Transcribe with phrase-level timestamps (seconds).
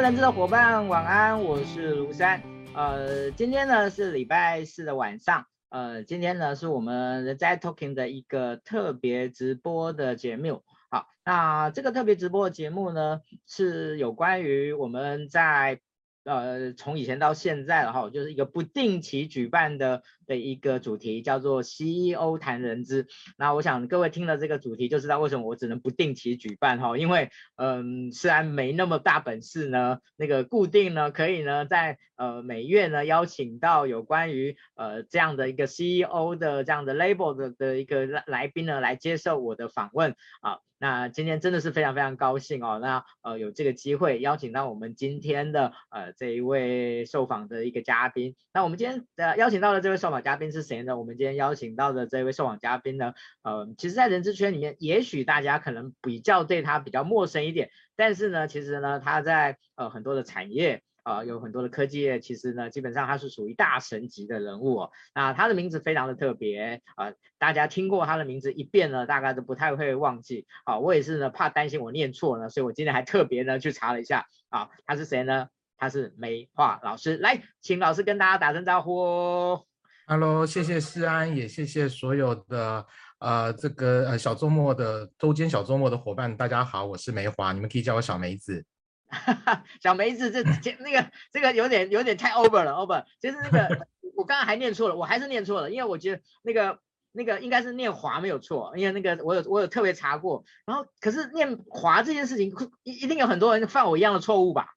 [0.00, 2.42] 人资的伙伴，晚安，我是卢山。
[2.74, 10.62] 呃，今天呢是礼拜四的晚上，呃，今天呢是我们人在 Talking 的一个特别直播的节目。
[10.90, 15.80] 好，那这个特别直播的节目呢，是有关于我们在。
[16.24, 23.06] 呃，从以前到现在的话，就是一个不定期举办的的一个主题，叫做 CEO 谈人资。
[23.36, 40.58] 那我想各位听了这个主题，就知道为什么我只能不定期举办哈，因为嗯，虽然没那么大本事呢，那个固定呢，可以呢，在呃每月呢邀请到有关于呃这样的一个 CEO 的这样的 label 的的一个来宾呢来接受我的访问啊。
[40.76, 48.36] 那今天真的是非常非常高兴哦，那呃有这个机会邀请到我们今天的呃这一位受访的一个嘉宾。
[48.52, 50.96] 那我们今天呃邀请到的这位受嘉宾是谁呢？
[50.96, 60.82] 我们今天邀请到的这位受访嘉宾呢，呃，其实在人资圈里面，也许大家可能比较对他比较陌生一点，但是呢，其实呢他在呃很多的产业。
[61.04, 64.90] 啊、有很多的科技业，其实呢，基本上他是属于大神级的人物哦。
[65.14, 75.48] 那他的名字非常的特别啊、呃，大家听过他的名字一遍呢，大概都不太会忘记啊、我也是呢，怕担心我念错呢，所以我今天还特别呢去查了一下啊、他是谁呢？
[75.76, 79.73] 他是梅樺老师，来，请老师跟大家打声招呼。
[80.06, 82.86] Hello，谢谢世安，也谢谢所有的
[83.20, 88.62] 呃这个呃小周末的周间小周末的伙伴，大家好，我是梅华，你们可以叫我小梅子。
[89.80, 93.02] 小梅子，这这那个这个有点有点太 over 了，over。
[93.18, 96.78] 其实那个 我刚刚还念错了，我还是念错了，因为我觉得那个
[97.12, 100.44] 那个应该是念华没有错，因为那个我有我有特别查过。
[100.66, 104.74] 然后可是念华这件事情，一一定有很多人犯我一样的错误吧？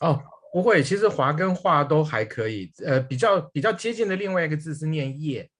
[0.00, 2.70] 哦，不会，其实华跟画都还可以。
[2.84, 5.50] 呃，比较比较接近的另外一个字是念叶，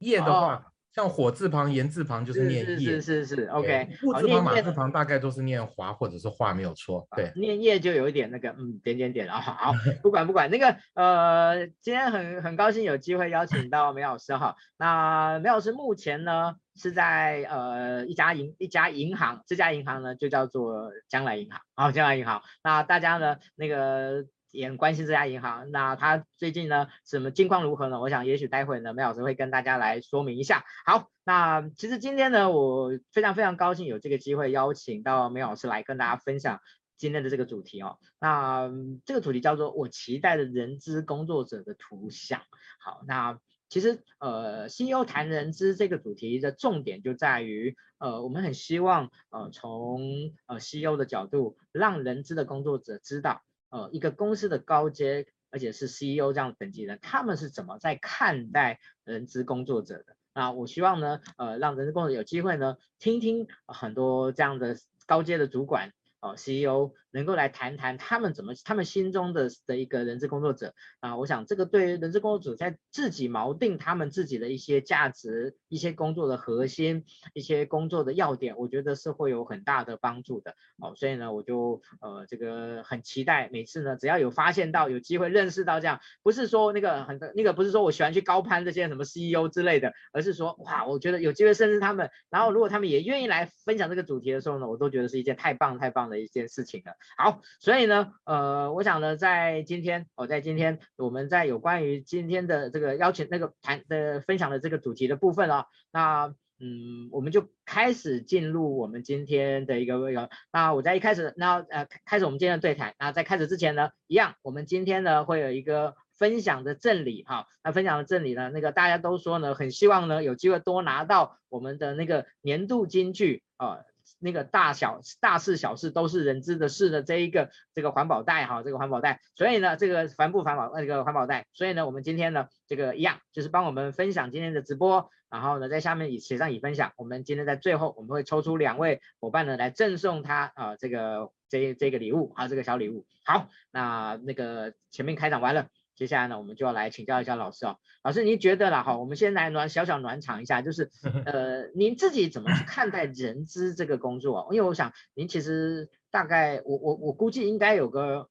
[0.00, 0.56] 叶的话。
[0.56, 3.88] 哦像火字旁、言字旁就是念叶，是是是是，OK。
[4.02, 7.06] 木字旁、马字旁大概都是念华或者是化，没有错。
[7.16, 9.40] 对，念叶就有一点那个，嗯，点点点啊。
[9.40, 9.72] 好，
[10.02, 14.56] 不管不管，那个呃，今天很很高兴有机会邀请到 梅老师哈。
[14.78, 22.42] 那梅老师目前呢是在呃一家银一家银行，这家银行呢就叫做将来银行，好，将来银行。
[22.64, 24.26] 那大家呢那个。
[24.52, 28.00] 也很关心这家银行，那他最近呢，什么近况如何呢？
[28.00, 30.64] 我想也许待会呢，梅老师会跟大家来说明一下。
[30.84, 36.58] 好，那其实今天呢，我非常非常高兴有这个机会邀请到梅老师来跟大家分享
[36.98, 37.98] 今天的这个主题哦。
[38.18, 38.68] 那
[39.06, 42.42] 这个主题叫做我期待的人资工作者的图像。
[42.80, 43.38] 好，那
[43.70, 53.42] 其实呃，CEO 谈人资这个主题的重点就在于呃，我们很希望呃，从呃 CEO 的角度，让人资的工作者知道。
[53.70, 60.16] 呃，一个公司的高阶，而且是 CEO 这样的等级的，他们是怎么在看待人资工作者的？
[60.34, 64.76] 那我希望呢，呃，让人资工作者有机会呢，听听很多这样的
[65.06, 65.92] 高阶的主管。
[66.22, 77.04] 哦，CEO 能够来谈谈他们怎么，他们心中的的一个人资工作者啊，我想这个对于人资工作者在自己锚定他们自己的一些价值、一些工作的核心、
[77.34, 80.54] 一些工作的要点，我觉得是会有很大的帮助的。
[80.78, 96.92] 哦，所以呢，我就呃这个很期待每次呢，只要有发现到有机会认识到这样，不是说那个很那个不是说我喜欢去高攀这些什么 CEO 之类的，而是说哇，我觉得有机会认识他们，然后如果他们也愿意来分享这个主题的时候呢，我都觉得是一件太棒太棒的一件事情了。
[97.16, 110.28] 好，所以呢，呃，我想呢，在今天，我、在今天，我们在有关于今天的这个邀请那个谈的分享的这个主题的部分啊、那嗯，我们就开始进入我们今天的一个一个。
[110.52, 112.94] 那我在一开始，那呃，开始我们今天的对谈。
[112.98, 117.46] 那在开始之前呢，一样，我们今天呢会有一个分享的赠礼哈。
[117.64, 123.80] 那分享的赠礼呢，那个大家都说呢，很希望呢有机会多拿到我们的那个年度金句啊。
[124.20, 143.06] 那个大小大事小事都是人知的事的这一个这个环保袋哈，这个环保袋，所以呢，这个帆布环保那个环保袋，所以呢，我们今天呢，这个一样就是帮我们分享今天的直播，然后呢，在下面写上已分享，我们今天在最后我们会抽出两位伙伴呢来赠送他啊这个这这个礼物啊这个小礼物。
[143.24, 145.66] 好，那那个前面开场完了。
[146.00, 147.76] 接下来呢，我们就要来请教一下老师哦。
[148.02, 148.96] 老师，您觉得了哈？
[148.96, 150.90] 我们先来暖小小暖场一下，就是
[151.26, 154.48] 呃，您自己怎么去看待人资这个工作？
[154.50, 158.30] 因为我想您其实大概我我我估计应该有个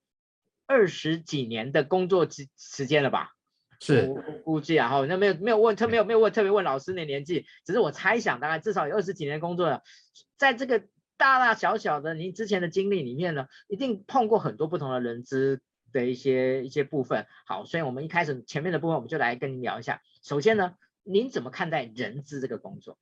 [0.66, 3.34] 二十几年的工作时时间了吧？
[3.80, 9.84] 是，我估计啊哈，那没有没有问特没有没有问特别问老师那年纪，只是我猜想大概至少有二十几年工作了，
[10.40, 10.80] 在这个
[11.18, 15.62] 大大小小的您之前的经历里面呢，一定碰过很多不同的人资。
[15.92, 20.02] 的一些一些部分，好，所以我们一开始前面的部分，我们就来跟您聊一下。
[20.24, 22.98] 首先呢，您怎么看待人资这个工作？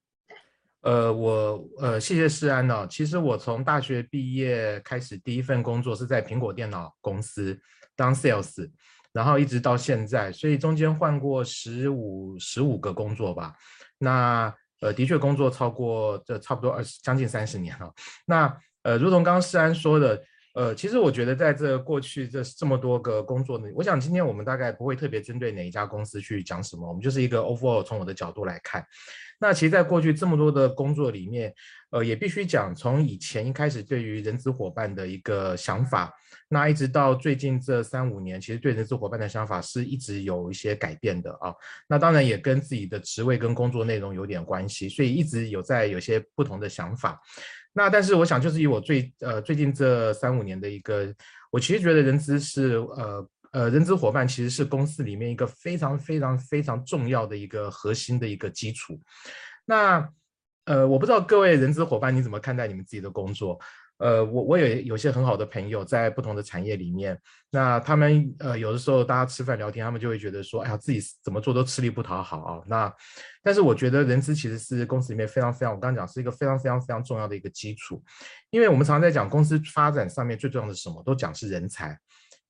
[0.82, 2.88] 呃，我呃，谢谢世安、哦。
[2.90, 7.60] 其实我从大学毕业开始，第一份工作是在苹果电脑公司
[7.96, 8.70] 当 sales，
[9.12, 13.56] 然后一直到现在，所以中间换过十五十五个工作吧。
[13.98, 17.92] 那呃，的确工作超过这差不多二十将近三十年了。
[18.26, 20.24] 那呃，如同刚刚世安说的，
[20.58, 28.84] 呃，其实我觉得在这过去这这么多个工作呢，我想今天我们大概不会特别针对哪一家公司去讲什么，我们就是一个 overall 从我的角度来看。
[29.40, 31.54] 那其实，在过去这么多的工作里面，
[31.92, 36.12] 呃，也必须讲，从以前一开始对于人资伙伴的一个想法，
[36.50, 41.54] 那一直到最近这三五年，其实对人资伙伴的想法是一直有一些改变的啊。
[41.88, 47.22] 那当然也跟自己的职位跟工作内容有点关系，所以一直有在有些不同的想法。
[47.78, 51.14] 那但是我想，就是以我最呃最近这三五年的一个，
[51.52, 53.30] 我其实觉得人资是呃。
[53.54, 59.00] 呃，人资伙伴其实是公司里面一个非常非常非常重要的一个核心的一个基础。
[59.66, 60.06] 那
[60.66, 63.58] 呃，我不知道各位人资伙伴你怎么看待你们自己的工作？
[63.98, 67.18] 呃，我我也有些很好的朋友在不同的产业里面，
[67.50, 72.64] 那他们呃有的时候大家吃饭聊天，他们就会觉得说，哎呀，自己怎么做都吃力不讨好啊。
[72.68, 72.94] 那
[73.42, 78.04] 但是我觉得人资其实是公司里面非常非常，我刚刚讲是一个非常非常非常重要的一个基础，
[78.52, 81.98] 因为我们常常在讲公司发展上面最重要的是什么，都讲是人才。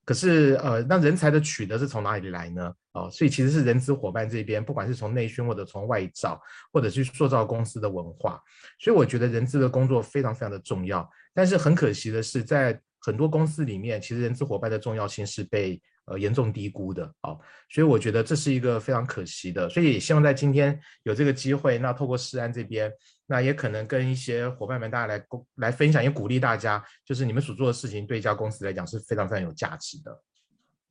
[0.04, 2.74] 可是，呃，那人才的取得是从哪里来呢？
[2.94, 6.42] 哦，所以其实是人资伙伴这边，不管是从内训或者从外招，
[6.72, 8.42] 或者去塑造公司的文化。
[8.80, 11.06] 所以我觉得人资的工作非常非常的重要。
[11.38, 17.06] 但是很可惜的是，在很多公司里面，其实人资伙伴的重要性是被呃严重低估的。
[17.22, 17.40] 哦，
[17.70, 19.70] 所以我觉得这是一个非常可惜的。
[19.70, 22.92] 所以也希望在今天有这个机会，那透过世安这边。
[23.28, 30.22] 那也可能跟一些伙伴们，大家来共来分享，也鼓励大家，就是你们所做的事情对一家公司来讲是非常非常有价值的。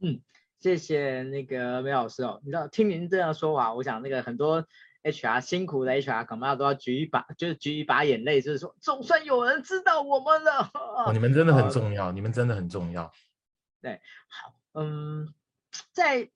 [0.01, 0.21] 嗯，
[0.61, 2.39] 谢谢那个梅老师哦。
[2.45, 4.63] 你知道听您这样说话，我想那个很多
[5.11, 10.71] HR 辛苦的 HR 恐怕都要举一把，就是举一把眼泪，就是说总算有人知道我们了。
[10.75, 13.13] 哦，你们真的很重要，你们真的很重要。
[13.81, 15.33] 对，好，嗯，
[15.93, 16.31] 在。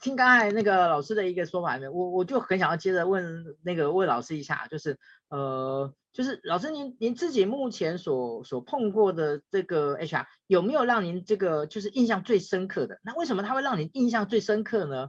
[0.00, 4.96] 听刚才那个老师的一个说法里面，我我就很想要接着问那个问老师一下，就是
[5.28, 13.00] 呃，就是老师您您自己目前所所碰过的这个 HR 有没有让您这个就是印象最深刻的？
[13.02, 15.08] 那为什么他会让你印象最深刻呢？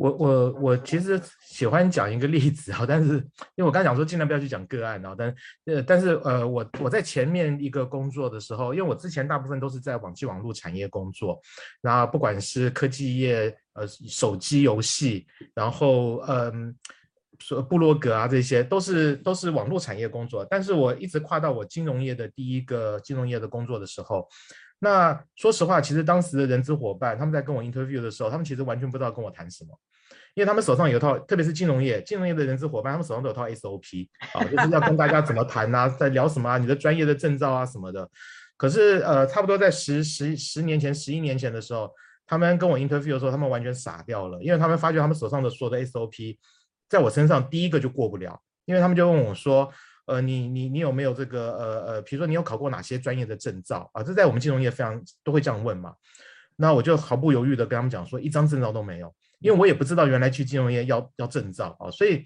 [0.00, 3.16] 我我我其实喜欢讲一个例子啊，但是
[3.54, 5.34] 因为我刚才讲说尽量不要去讲个案啊，但
[5.66, 11.38] 呃但是呃我我在前面一个工作的时候，因为我之前大部分都是在网际网络产业工作，
[11.82, 16.74] 然后不管是科技业、呃手机游戏，然后嗯
[17.38, 24.26] 说布洛格啊这些都是都是网络产业工作，但是我一直跨到我金融业的第一个金融业的工作的时候。
[24.82, 29.78] 那说实话，其实当时的人资伙伴他们在跟我 interview 的时候，他们其实完全不知道跟我谈什么，
[30.32, 38.08] 因为他们手上有一套，特别是金融业，金融业的人资伙伴，他们手上都有套 SOP 啊，就是要跟大家怎么谈啊，在聊什么啊，你的专业的证照啊什么的。
[38.56, 41.90] 可是呃，差不多在十十十年前、十一年前的时候，
[42.26, 46.38] 他们跟我 interview 的时候，他们完全傻掉了，因为他们发觉他们手上的所有的 SOP，
[46.88, 49.70] 在我身上第一个就过不了，因为他们就问我说。
[50.10, 54.02] 呃，你你你有没有这个呃呃，比如说你有考过哪些专业的证照啊？
[54.02, 55.94] 这在我们金融业非常都会这样问嘛。
[56.56, 61.90] 那我就毫不犹豫的跟他们讲说，一张证照都没有，因为我也不知道原来去金融业要要证照啊。
[61.90, 62.24] 所以，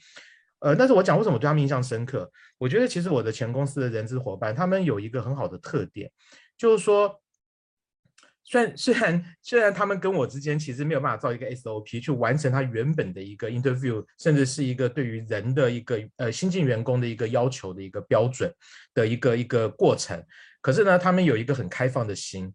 [0.60, 2.30] 呃，但是我讲为什么对他们印象深刻？
[2.58, 6.10] 我觉得其实我的前公司的人资伙伴，他们有一个很好的特点，
[6.56, 7.20] 就是说。
[8.44, 18.52] 虽然 虽然虽然他们跟我之间其实没有办法造一个 SOP 去完成他原本的一个 interview，甚至是一个对于人的一个呃新进员工的一个要求的一个标准
[18.92, 20.22] 的一个一个过程，
[20.60, 22.52] 可是呢，他们有一个很开放的心，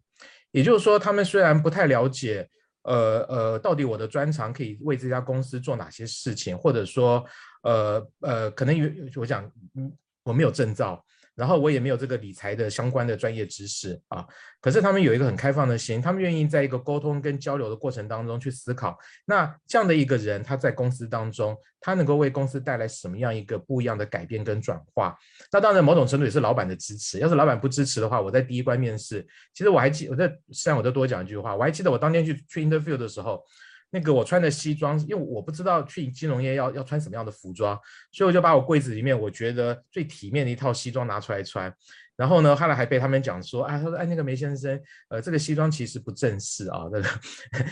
[0.52, 2.48] 也就是说，他们虽然不太了解，
[2.82, 7.24] 呃呃，到底我的专长可以为这家公司做哪些事情，或者说，
[7.62, 9.44] 呃呃，可能有我讲，
[9.74, 9.92] 嗯，
[10.22, 11.04] 我没有证照。
[11.40, 14.26] 然后我也没有这个理财的相关的专业知识啊，
[14.60, 25.16] 可是他们有一个很开放的心，他们愿意在一个沟通跟交流的过程当中去思考，那这样的一个人他在公司当中，他能够为公司带来什么样一个不一样的改变跟转化？
[25.50, 27.20] 那当然某种程度也是老板的支持。
[27.20, 33.42] 要是老板不支持的话，我在第一关面试，其实我还记，我在实际上我再多讲一句话，我还记得我当天去去 interview 的时候。
[33.90, 37.78] 那个我穿的西装，因为我不知道去金融业要要穿什么样的服装，
[38.12, 41.72] 所以我就把我柜子里面我觉得最体面的一套西装拿出来穿。
[42.16, 44.78] 然后呢，后来还被他们讲说，啊，他说，哎，那个梅先生，
[45.08, 47.08] 呃，这个西装其实不正式啊，这个，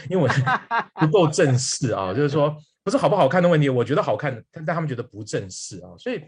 [0.09, 0.29] 因为我
[1.01, 6.21] 不够正式啊，就是说不是好不好看的问题，我觉得好看，但但他们觉得不正式啊，所以，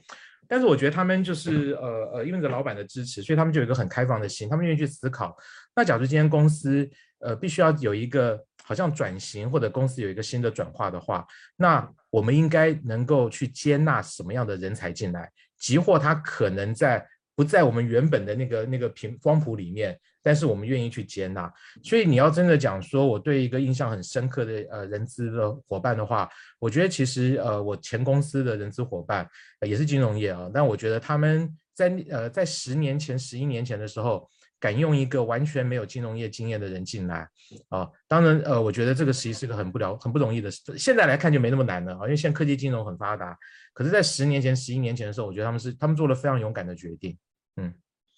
[0.47, 5.35] 但是我觉得他们就是呃呃，因为这老板的支持，所以他们就有一个很开放的心，他们愿意去思考。
[5.75, 6.87] 那假如今天公司
[7.21, 8.39] 呃必须要有一个。
[8.71, 21.53] 好像转型或者公司有一个新的转化的话，那我们应该能够去接纳什么样的人才进来，即或他可能在不在我们原本的那个那个平光谱里面，但是我们愿意去接纳。
[21.83, 26.29] 所以你要真的讲说，我对一个印象很深刻的呃人资的伙伴的话，
[26.61, 29.29] 我觉得其实呃我前公司的人资伙伴、
[29.67, 34.31] 也是金融业啊，但我觉得他们在呃在十年前、十一年前的时候。
[34.61, 37.27] 敢用一个完全没有金融业经验的人进来，
[37.71, 40.77] 啊，当然，呃，我觉得这个实际是个很不了、很不容易的事。
[40.77, 43.37] 现在来看就没那么难了啊，因为现在科技金融很发达。
[43.73, 47.17] 可是，在十年前、十一年前的时候，我觉得他们是他们做了非常勇敢的决定。
[47.57, 47.73] 嗯，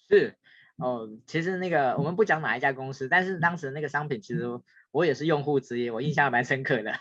[0.09, 0.35] 是
[0.75, 4.43] 哦，其实那个我们不讲哪一家公司，但是当时那个商品，其实
[4.91, 6.93] 我也是用户之一，我印象蛮深刻的。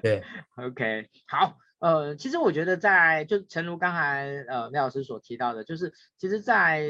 [0.00, 0.22] 对，
[0.56, 1.58] OK，好。
[1.84, 6.82] 呃，其实我觉得在就诚如刚才呃廖老师所提到的，就是其实，在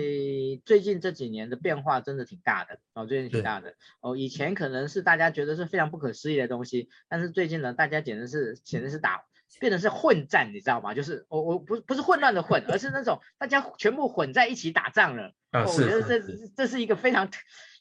[0.64, 4.16] 最近这几年的变化真的挺大的哦，最近挺大的哦。
[4.16, 9.24] 以前可能是大家觉得是非常不可思议的东西，但是最近呢，大家简直是简直是打
[9.58, 10.94] 变成是混战，你知道吗？
[10.94, 15.32] 就是我我不不是混乱的混，而是那种大家全部混在一起打仗了。
[15.50, 16.22] 哦，我觉得这
[16.56, 17.28] 这是一个非常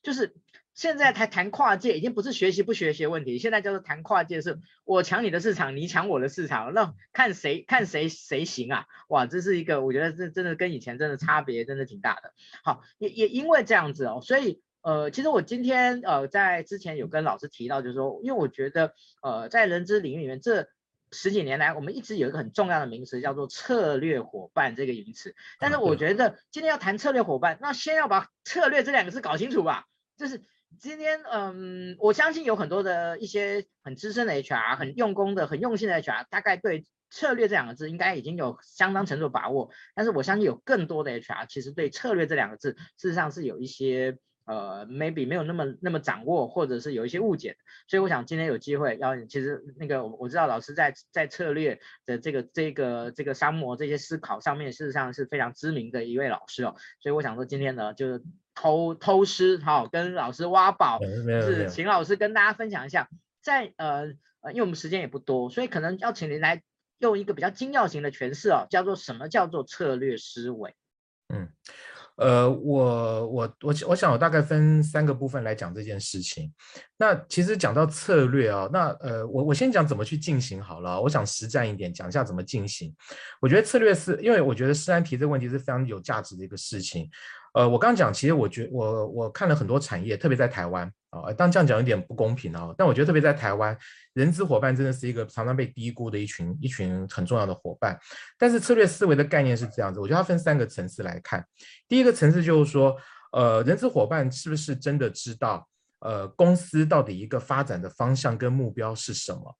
[0.01, 0.33] 就是。
[0.73, 8.85] 现在才谈跨界已经不是学习不学习的问题，现在叫做谈跨界，是我抢你的市场，你抢我的市场，那看谁看谁谁行啊！
[9.07, 12.33] 哇，这是一个我觉得这真的跟以前真的差别真的挺大的。
[12.63, 20.67] 好，也也因为这样子哦，所以呃，其实我今天呃在之前有跟老师提到，就是说，因为我觉得呃在人资领域里面这
[21.11, 29.85] 十几年来，我们一直有一个很重要的名词叫做策略伙伴这个名词，但是我觉得今天要谈策略伙伴，那先要把策略这两个字搞清楚吧，
[30.17, 30.43] 就是。
[30.79, 39.69] 今天，嗯，我相信有很多的一些很资深的 HR，很用功的、很用心的 HR，大概对策略这两个字应该已经有相当程度把握。
[39.95, 47.55] 但是我相信有更多的 HR，其实对策略这两个字，事实上是有一些呃，maybe 没有那么那么掌握，或者是有一些误解。
[47.87, 56.75] 所以我想今天有机会要，其实那个我我知道老师在在策略的这个这个这个商模这些思考上面，事实上是非常知名的一位老师哦。
[56.99, 58.23] 所以我想说今天呢，就是。
[58.55, 63.09] 偷偷师好，跟老师挖宝，是请老师跟大家分享一下，
[63.41, 66.61] 在呃呃，因为我们时间也不多，所以可能要请您来
[66.99, 70.75] 用一个比较精要型的诠释哦，叫做什么叫做策略思维？
[71.33, 71.49] 嗯，
[72.15, 76.53] 呃，我我我我想我大概分三个部分来讲这件事情。
[76.97, 82.95] 那其实讲到策略啊，那呃，我我先讲怎么去进行好了，我想实战一点，讲一下怎么进行。
[83.41, 87.09] 我觉得策略是因为我觉得施安提这个问题是非常有价值的一个事情。
[87.55, 90.91] 呃，我刚刚讲，其实我觉我我看了很多产业，特别在台湾
[91.21, 93.77] 啊，当这样讲有点不公平啊，但我觉得特别在台湾，
[94.13, 97.97] 人资伙伴真的是一个常常被低估的一群一群很重要的伙伴。
[98.37, 101.45] 但是策略思维的概念是这样子，我觉得它分三个层次来看。
[101.87, 102.97] 第一个层次就是说，
[103.31, 105.67] 呃，人资伙伴是不是真的知道，
[105.99, 109.55] 呃，公司到底一个发展的方向跟目标是什么？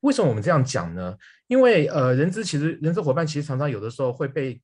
[0.00, 1.16] 为什么我们这样讲呢？
[1.46, 4.60] 因为呃，人资其实人资伙伴其实常常有的时候会被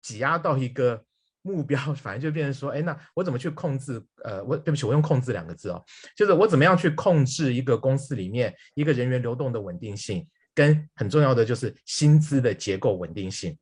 [0.00, 1.02] 挤压到一个。
[1.42, 4.02] 目标反正就变成说，哎，那我怎么去控制？
[4.24, 5.84] 呃，我对不起，我用“控制”两个字哦，
[6.16, 13.56] 就是我怎么样去控制一个公司里面一个人员流动的稳定性，跟很重要的就是薪资的结构稳定性。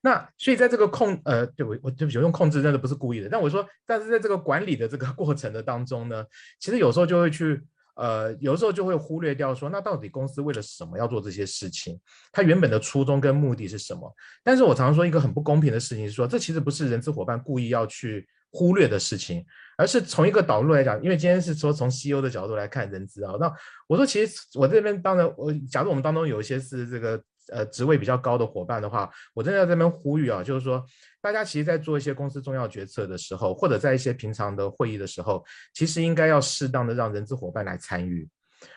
[0.00, 6.24] 那所以在这个控，呃，对我我对不起，我用“控制”真的不是故意的，但我说，但是在这个管理的这个过程的当中呢，
[6.60, 7.62] 其实有时候就会去。
[7.96, 11.98] 呃，有时候就会忽略掉说，那到底公司为了什么要做这些事情？
[12.30, 14.10] 它原本的初衷跟目的是什么？
[14.44, 19.44] 但是我常常说一个很不公平的事情是说，这其实不是人资伙伴故意要去忽略的事情，
[19.76, 23.34] 而是从一个导入来讲，因为今天是说从 CEO 的角度来看人资啊。
[23.40, 23.52] 那
[23.86, 27.20] 我说其实我这边当然，我假如我们当中有一些是这个。
[27.52, 30.84] 呃，职位比较高的伙伴的话，我真的在这边呼吁啊，就是说，
[31.26, 38.28] 大家其实，在做一些公司重要决策的时候，或者在一些平常的会议的时候，其实应该要适当的让人资伙伴来参与，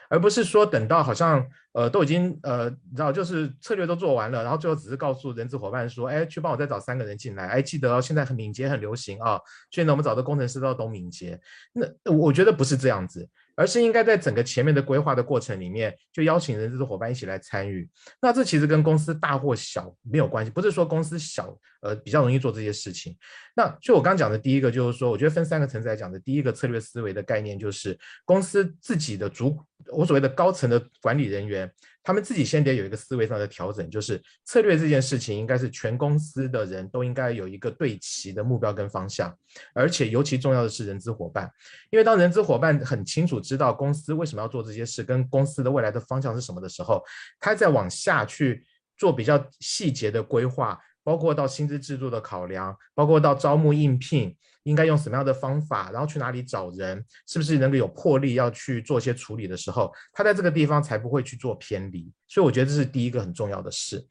[0.10, 9.40] 而不是说等到好像呃都已经呃，你知道，就是策略都做完了，然后最后只是告诉人资伙伴说，哎，去帮我再找三个人进来，哎，记得哦，现在很敏捷很流行啊，
[9.70, 11.40] 所以呢，我们找的工程师都要懂敏捷，
[11.72, 13.30] 那我觉得不是这样子。
[13.60, 17.86] 而是应该在整个前面的规划的过程里面，就邀请人资的伙伴一起来参与。
[18.22, 23.18] 那这其实跟公司大或小没有关系，不是说公司小呃比较容易做这些事情。
[23.54, 29.58] 那就我刚讲的第一个就是说，我觉得分三个层次来讲的，第一个策略思维的概念就是公司自己的主，
[29.92, 31.70] 我所谓的高层的管理人员。
[32.04, 39.36] 他们自己先得有一个思维上的调整，就是策略这件事情应该是全公司的人都应该有一个对齐的目标跟方向，
[39.74, 41.52] 而且尤其重要的是人资伙伴，
[41.92, 47.04] 因为当人资伙伴很清楚知道公司为什么要做这些事，跟公司的未来的方向是什么的时候，
[47.40, 48.66] 他再往下去
[48.98, 50.80] 做比较细节的规划。
[51.02, 62.12] 包括到薪资制度的考量，包括到招募应聘应该用什么样的方法，然后去哪里找人，是不是能够有魄力要去做一些处理的时候，他在这个地方才不会去做偏离。
[62.28, 64.06] 所以我觉得这是第一个很重要的事。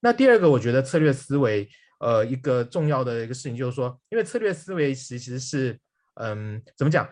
[0.00, 1.68] 那第二个，我觉得策略思维，
[2.00, 5.78] 呃，一个重要的一个事情就是说，因为策略思维其实是，
[6.14, 7.08] 嗯，怎么讲？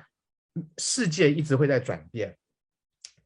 [0.77, 2.37] 世界一直会在转变。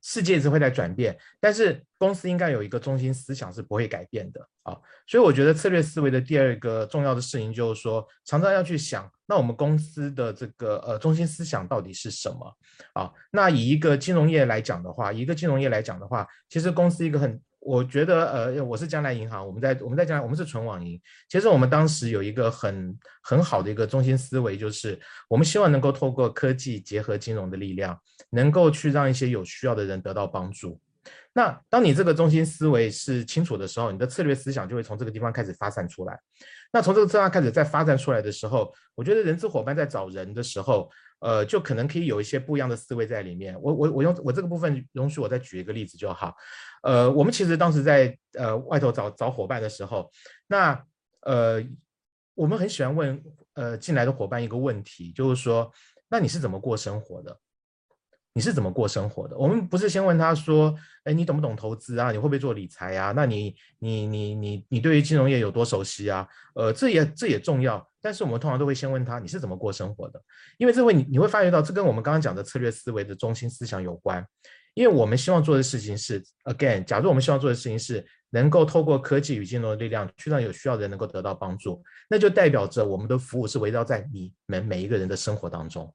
[0.09, 4.79] 世界一直会在转变，但是公司应该有一个中心思想是不会改变的啊。
[5.05, 12.57] 所以我觉得策略思维的第二个重要的事情就是说，常常要去想，那我们公司的这个呃中心思想到底是什么
[12.95, 13.11] 啊？
[13.33, 17.41] 那以一个金融业来讲的话，一个金融业来讲的话，其实公司一个很。
[17.67, 21.01] 我觉得，呃，我是将来银行，我们在我们在将来，我们是纯网银。
[21.29, 24.97] 其实我们当时有一个很很好的一个中心思维，就是
[25.29, 27.99] 我们希望能够透过科技结合金融的力量，
[28.31, 30.81] 能够去让一些有需要的人得到帮助。
[31.33, 36.19] 那当你这个中心思维是清楚的时候，你的策略思想就会从这个地方开始发散出来。
[36.73, 43.55] 那从这个地方开始再发展出来的时候，我觉得人资伙伴在找人的时候，呃，就可能可以有一些不一样的思维在里面。
[43.61, 46.35] 我我我用我这个部分容许我再举一个例子就好。
[46.83, 50.11] 呃，我们其实当时在呃外头找找伙伴的时候，
[50.47, 50.83] 那
[51.23, 51.63] 呃
[52.35, 53.23] 我们很喜欢问
[53.55, 55.71] 呃进来的伙伴一个问题，就是说，
[56.09, 57.39] 那你是怎么过生活的？
[58.37, 59.35] 你是怎么过生活的？
[59.38, 60.75] 我们不是先问他说，
[61.05, 62.11] 哎，你懂不懂投资啊？
[62.12, 63.11] 你会不会做理财啊？
[63.16, 66.28] 那你你你你你对于金融业有多熟悉啊？
[66.55, 70.21] 呃，这也这也重要，但是我们通常都会先问他，你是怎么过生活的？
[70.59, 74.23] 因为这会你你会发觉到，这跟我们刚刚讲的策略思维的中心思想有关。
[74.75, 85.90] 因为我们希望做的事情是，again，假如我们希望做的事情是能够透过科技与金融的力量，去让有需要的人能够得到帮助，那就代表着我们的服务是围绕在你们每一个人的生活当中。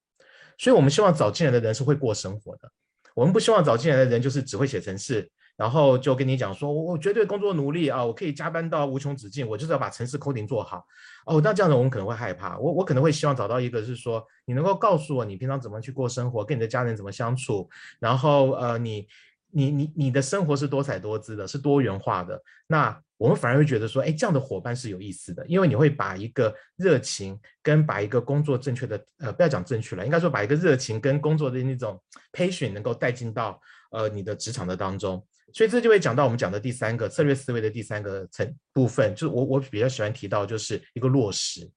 [0.61, 2.71] 所以，我们希望找进来的人是会过生活的。
[3.15, 5.27] 我们不希望找进来的人就是只会写程式，
[5.57, 10.85] 然后就跟你讲说，我我绝对工作努力啊，我可以加班到无穷止境，我就是要把程式 coding 做好。
[11.25, 12.59] 哦，那这样子我们可能会害怕。
[12.59, 17.67] 我我可能会希望找到一个是说，你能够告诉我你平常怎么去过生活，跟你的家人怎么相处，
[17.99, 19.07] 然后呃，你
[19.49, 22.39] 你你你的生活是多彩多姿的，是多元化的。
[22.67, 41.69] 那我们反而会觉得说，哎，这样的伙伴是有意思的，因为你会把一个热情跟把一个工作正确的，呃，不要讲正确了，应该说把一个热情跟工作的那种 p a t i e n t 能够带进到呃你的职场的当中，所以这就会讲到我们讲的第三个策略思维的第三个层部分，就是我我比较喜欢提到就是一个落实。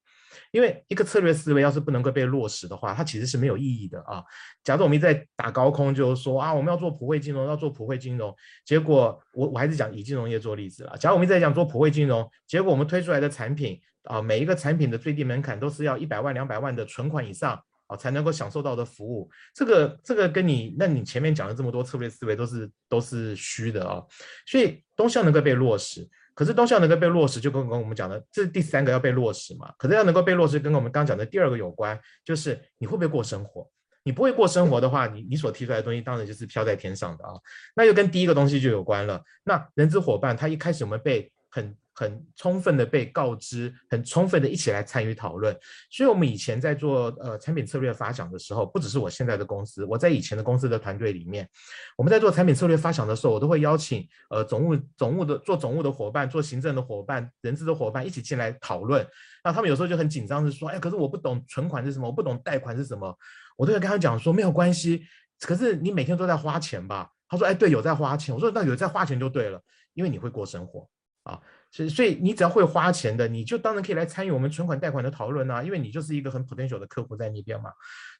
[0.51, 4.23] 因为一个策略思维要是不能够被落实的话，它其实是没有意义的啊。
[4.63, 10.97] 假如我们一直在打高空，就是说啊，我们要做普惠金融，要做普惠金融，结果我我还是讲以金融业做例子了。
[10.97, 19.29] 假如我们一直在讲做普惠金融，结果我们推出来的产品啊，每一个产品的最低门槛都是要一百万、两百万的存款以上啊，才能够享受到的服务。
[19.53, 24.03] 这个这个跟你，那你前面讲的这么多策略思维都是都是虚的啊。
[24.45, 26.07] 所以东西要能够被落实。
[26.35, 29.73] 可是东西要能够被落实，就跟跟我们讲的，这是第三个要被落实嘛。
[29.79, 33.67] 可是要能够被落实，跟我们刚讲的第二个有关，就是你会不会过生活？
[34.03, 37.33] 你不会过生活的话，你你所提出来的东西当然就是飘在天上的啊。
[37.75, 39.23] 那就跟第一个东西就有关了。
[39.45, 41.75] 那人资伙伴他一开始我们被很。
[41.95, 45.57] 很充分的被告知，很充分的一起来参与讨论。
[45.89, 51.49] 所以，我们以前在做呃产品策略发想的时候，不只是我现在的公司，我在以前的公司的团队里面，
[51.97, 59.07] 我们在做产品策略发想的时候，我都会邀请呃总务总务的做总务的伙伴、做行政的伙伴、人资的伙伴一起进来讨论。
[59.43, 63.17] 那他们有时候就很紧张，是说，哎，可是我不懂存款是什么，我不懂贷款是什么，
[63.55, 65.05] 我都会跟他讲说，没有关系，
[65.39, 67.09] 可是你每天都在花钱吧？
[67.29, 68.35] 他说，哎，对，有在花钱。
[68.35, 69.61] 我说，那有在花钱就对了，
[69.93, 70.87] 因为你会过生活
[71.23, 71.41] 啊。
[71.75, 77.69] 所以，所以你只要会花钱的，你就当然可以来参与我们存款贷款的讨论啊，因为你就是一个很 potential 的客户在那边嘛。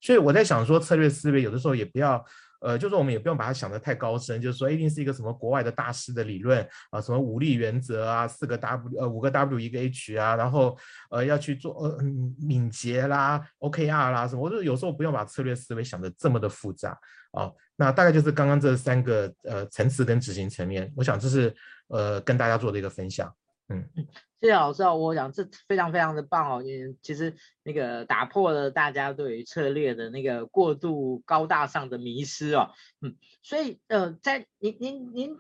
[0.02, 2.22] 所以我在想说，策略思维有的时候也不要，
[2.60, 10.78] 呃，就是我们也不用把它想得太高深，就是说一定是一个什么国外的大师的理论啊，什么五力原则啊，四个 W 呃五个 W 一个 H 啊，然后
[11.10, 12.04] 呃要去做呃
[12.46, 16.90] 敏捷啦，OKR 啦什么，我就有时候不用把策略思维想得这么的复杂
[17.32, 17.50] 啊。
[17.78, 21.56] 那大概就是刚刚这三个呃层次跟执行层面，我想这是
[21.88, 23.34] 呃跟大家做的一个分享。
[23.68, 23.84] 嗯，
[24.40, 32.70] 谢谢老师哦，我讲这非常非常的棒哦，因为其实那个打破了大家对于策略的那个过度高大上的迷失哦，
[33.02, 35.38] 嗯，所以呃，在您您您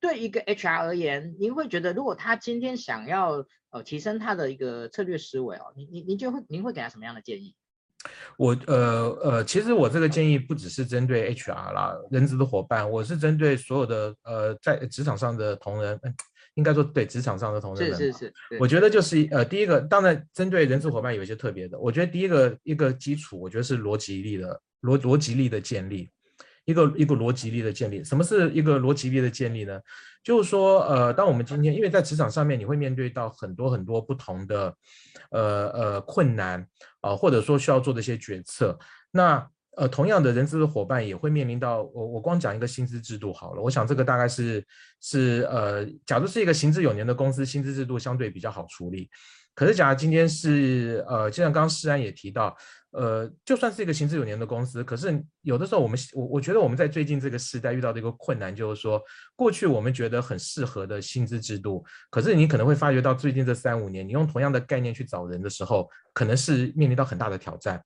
[0.00, 7.54] 对一个 HR 而言，您会觉得如果他今天想要呃提升他的一个策略思维哦，您您您就会您会给他什么样的建议？
[8.38, 16.00] 我呃呃，其实我这个建议不只是针对 HR 啦，人资的伙伴，我是针对所有的呃在职场上的同仁。
[16.54, 21.78] 应该说，对职场上的同仁们，是是是，我觉得就是呃，第一个，当然针对人事伙伴有一些特别的。
[21.78, 26.10] 我觉得第一个一个基础，我觉得是逻辑力的逻逻辑力的建立。
[26.66, 28.02] 一个一个逻辑力的建立。
[28.02, 29.78] 什么是一个逻辑力的建立呢？
[30.22, 34.74] 就是说，呃，当我们今天因为在职场上面，你会面对到很多很多不同的，
[35.30, 36.58] 呃呃困难
[37.02, 38.78] 啊、呃，或者说需要做的一些决策。
[39.10, 44.64] 那呃，同样的人资的伙伴也会面临到我我光讲一个薪资制度好了，我想这个大概是
[45.00, 49.10] 是呃，假如是一个行之有年的公司，薪资制度相对比较好处理。
[49.54, 52.56] 可是假如今天是呃，就像刚刚诗安也提到。
[52.96, 59.02] 呃，就算是一个行之有年的公司，可是有的时候我们我我觉得我们在最近这个时代遇到的一个困难就是说，
[59.34, 67.82] 过去我们觉得很适合的薪资制度，可是你可能会发觉到最近这三五年，你用同样的概念去找人的时候，可能是面临到很大的挑战。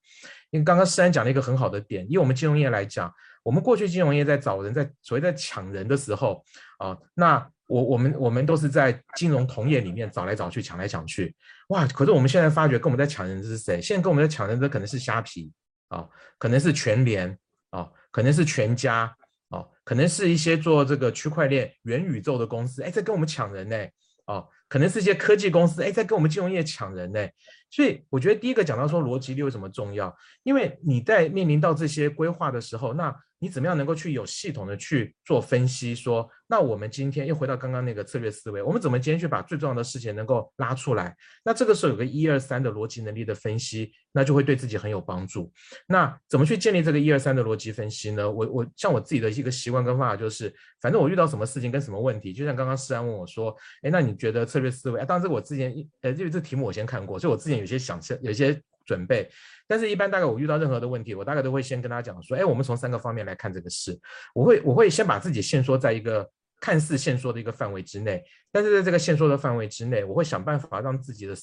[0.51, 6.45] 因为刚刚诗安讲了一个很好的点，以我们金融业来讲，我们过去金融业在找人，在所谓在抢人的时候
[6.77, 7.49] 啊，那。
[7.69, 11.35] 我我们我们都是在金融同业里面找来找去，抢来抢去，
[11.67, 11.85] 哇！
[11.85, 13.79] 可是我们现在发觉，跟我们在抢人的是谁？
[13.79, 15.51] 现在跟我们在抢人的可能是虾皮
[15.89, 17.37] 啊，可能是全联
[17.69, 19.15] 啊，可能是全家
[19.49, 23.77] 啊，可能是一些做这个区块链、元宇宙的公司，哎，在跟我们抢人呢。
[24.25, 27.27] 啊，可能是一些科技公司，哎，在跟我们金融业抢人呢。
[27.69, 33.15] 所以我觉得第一个讲到说逻辑力为什么重要，因为你在面临到这些规划的时候，那。
[33.39, 35.95] 你怎么样能够去有系统的去做分析？
[35.95, 41.15] 说，那我们今天又回到刚刚那个策略思维，我们怎么今天去把最重要的事情能够拉出来？
[41.43, 45.51] 那这个时候有个一二三的逻辑能力的分析，那就会对自己很有帮助。
[45.87, 48.29] 那怎么去建立这个一二三的逻辑分析呢？
[48.29, 54.99] 我我像我自己的一个习惯跟方法就是，反正我遇到什么事情跟什么问题，就像刚刚诗安问我说，哎，那你觉得策略思维？
[54.99, 58.61] 啊，当然这个我之前一呃，因为这题目我先看过，所以我之前有些想象，有些。
[58.89, 59.29] 准备，
[59.67, 63.95] 但是一般大概我遇到任何的问题，我大概都会先跟他讲说，哎，我们从三个方面来看这个事。
[64.33, 66.27] 我会我会先把自己限缩在一个
[66.59, 71.35] 看似限缩的一个范围之内，但是在这个限缩的范围之内，我会想办法让自己的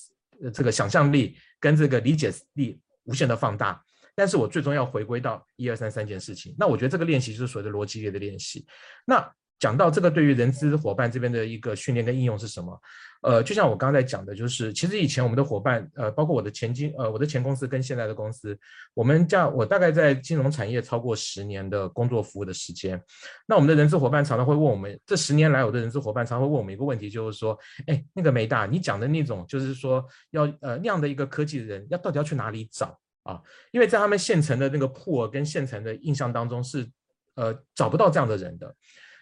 [0.52, 3.80] 这个想象力跟这个理解力无限的放大。
[4.16, 6.52] 但是我最终要回归到一二三三件事情。
[6.58, 8.66] 那我觉得这个练习就是所谓的逻辑力的练习。
[9.04, 12.78] 那讲到这个对于人资伙伴这边的一个训练跟应用是什么？
[13.22, 18.56] 呃，就像我刚才讲的，就是其实以前我们的伙伴，呃，包括我的前金，呃，我的前公司跟现在的公司，
[18.94, 23.02] 我们这样，我大概在金融产业超过十年的工作服务的时间。
[23.46, 33.40] 那我们的人资伙伴常常会问我们，这十年来，我的人资伙伴常常会问我们一个问题，就是说，哎，那个美大，你讲的那种，就是说要呃那样的一个科技的人，要到底要去哪里找啊？
[33.72, 36.86] 因为在他们现成的那个 pool 跟现成的印象当中是，
[37.34, 38.72] 呃，找不到这样的人的。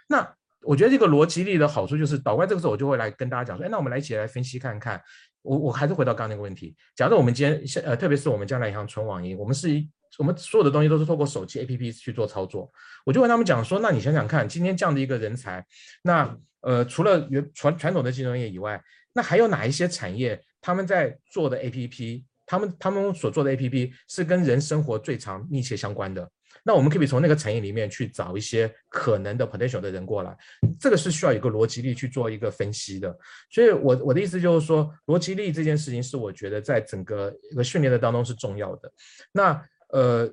[0.06, 5.00] 那我觉得这个逻辑力的好处就是，导怪这个时候我就会来跟大家讲说，哎，那我们来一起来分析看看。
[5.42, 9.86] 我我还是回到刚刚那个问题，假设我们今天现呃，特别是我们将来银行纯网银，我们是一
[10.16, 12.72] 我们所有的东西都是透过手机 APP 去做操作，
[13.04, 15.62] 我就跟他们讲说，那你想想看，今天这样的一个人才，
[16.02, 26.26] 那呃，除了原传传统的金融业以外，那还有哪一些产业他们在做的 APP，他们他们所做的 APP 是跟人生活最常密切相关的？
[26.66, 30.36] 那我们可以从那个产业里面去找一些可能的 potential 的人过来，
[30.80, 33.14] 这个是需要一个逻辑力去做一个分析的。
[33.50, 38.90] 所以我，我我的意思就是说，逻辑力这件事情是我觉得在整个一个训练的当中是重要的。
[39.30, 40.32] 那呃，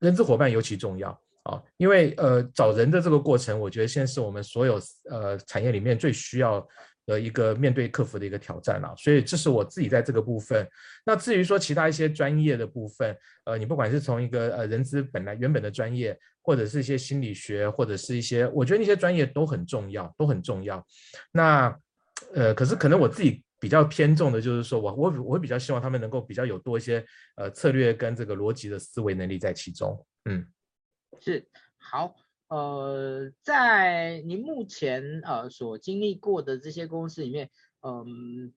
[0.00, 1.10] 人资伙伴尤其重要
[1.44, 6.66] 啊，因为呃，找人的这个过程，我觉得现在是我们所有呃产业里面最需要。
[7.08, 10.68] 的一个面对客服的一个挑战了，所以这是我自己在这个部分。
[11.06, 20.86] 那至于说其他一些专业的部分，呃，你不管是从一个呃人资本来原本的专业，或者是一些心理学，或者是一些，我觉得那些专业都很重要，都很重要。
[21.32, 21.74] 那
[22.34, 27.02] 呃，可是可能我自己比较偏重的就是说，我我我会比较希望他们能够比较有多一些
[27.36, 30.06] 呃策略跟这个逻辑的思维能力在其中。
[30.26, 30.46] 嗯，
[31.18, 31.42] 是
[31.78, 32.14] 好。
[32.48, 37.50] 呃，在您目前呃所经历过的这些公司里面，
[37.82, 38.54] 嗯，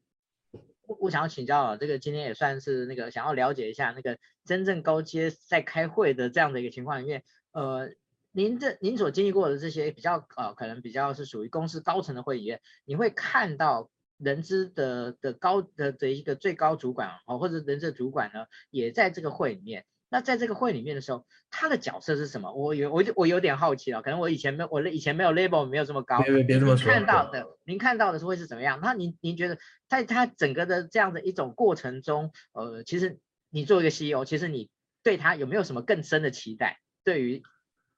[0.88, 7.92] 我我想要请教啊，这个今天也算是那个想要了解一下那个真正高阶在开会的这样的一个情况里面，呃，
[8.32, 19.86] 您这您所经历过的这些比较呃可能比较是属于公司高层的会议，你会看到人资的的高的的一个最高主管哦，或者人资主管呢也在这个会里面。
[20.14, 22.52] 那在这个会里面的时候，他的角色是什么？
[22.54, 26.22] 我有我我有点好奇了，可能我以前没有我以前没有 label 没有这么高。
[26.22, 26.92] 别别这么说。
[26.92, 28.78] 看到的，您看到的是会是怎么样？
[28.84, 33.20] 那您您觉得，在他整个的这样的一种过程中，呃，其实
[33.50, 34.70] 你作为一个 CEO，其实你
[35.02, 36.82] 对他有没有什么更深的期待？
[37.06, 37.42] 对于，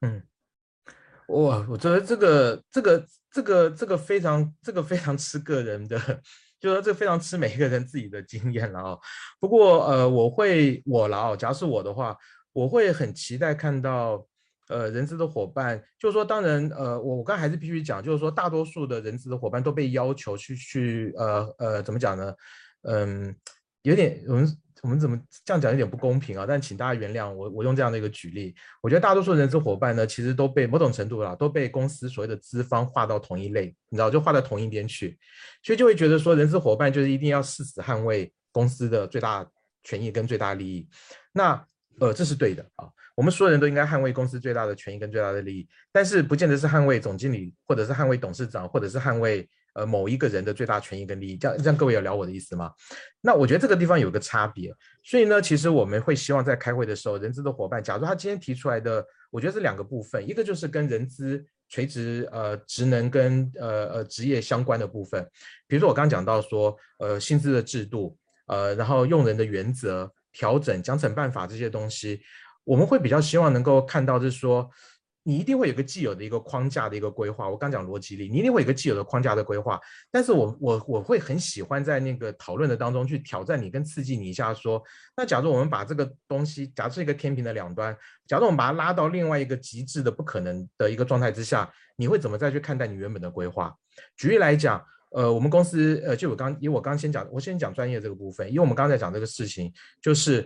[0.02, 0.22] 嗯，
[1.28, 6.22] 我我觉得这个这个这个这个非常这个非常吃个人的。
[6.64, 8.98] 就是说这非常吃每一个人自己的经验了啊。
[9.38, 11.36] 不过呃，我会我了哦。
[11.36, 12.18] 假如是我的话，
[12.54, 14.26] 我会很期待看到
[14.70, 15.84] 呃人资的伙伴。
[16.00, 22.34] 就是说，当然呃，我我刚还是必须讲，就是说，大多数的人资的伙伴都被要求去去呃呃怎么讲呢？
[22.84, 23.36] 嗯，
[23.82, 24.48] 有点我们
[24.84, 26.46] 我们怎么这样讲有点不公平啊？
[26.46, 35.18] 但请大家原谅我，我用这样的一个举例，我觉得大多数人资伙伴呢，其实都被某种程度啦，都被公司所谓的资方划到同一类，你知道，就划到同一边去，
[35.64, 39.48] 所以就会觉得说，人资伙伴就是一定要誓死捍卫公司的最大
[39.86, 40.86] 权益跟最大利益。
[41.32, 41.66] 那
[42.02, 49.50] 呃，这是对的啊，我们所有人都应该捍卫公司最大的权益跟最大的利益，但是不见得是捍卫总经理，或者是捍卫董事长，或者是捍卫。
[49.74, 52.72] 呃，某一个人的最大权益跟利益，这样这样各位有聊我的意思吗？
[53.22, 65.28] 那我觉得这个地方有个差别，所以呢，其实我们会希望在开会的时候，人资的伙伴，假如他今天提出来的，我觉得是两个部分，一个就是跟人资垂直呃职能跟呃呃职业相关的部分，
[65.68, 72.22] 比如说我刚刚讲到说，呃薪资的制度，呃然后用人的原则调整奖惩办法这些东西，
[72.64, 74.70] 我们会比较希望能够看到就是说。
[75.24, 79.80] 你一定会有个既有的一个框架的一个规划，我刚讲逻辑力，你一定会有个既有的框架的规划。
[80.12, 84.84] 但是我我我会很喜欢在那个讨论的当中去挑战你跟刺激你一下，说，
[85.16, 87.96] 那假如我们把这个东西，假设一个天平的两端，
[88.28, 93.74] 假如我们把它拉到另外一个极致的不可能的一个状态之下，你会怎么再去看待你原本的规划？
[94.18, 100.46] 举例来讲，呃，我们公司，呃，就我刚因为我刚先讲，我先讲专业这个部分，因为我们刚才讲这个事情就是。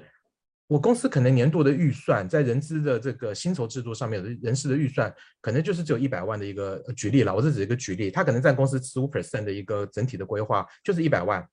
[0.68, 7.34] 我公司可能年度的预算，在人资的这个薪酬制度上面，人事的预算可能就是只有一百万的一个举例了。
[7.34, 11.48] 我这只是一个举例，他可能占公司十五 percent 的一个整体的规划，就是一百万，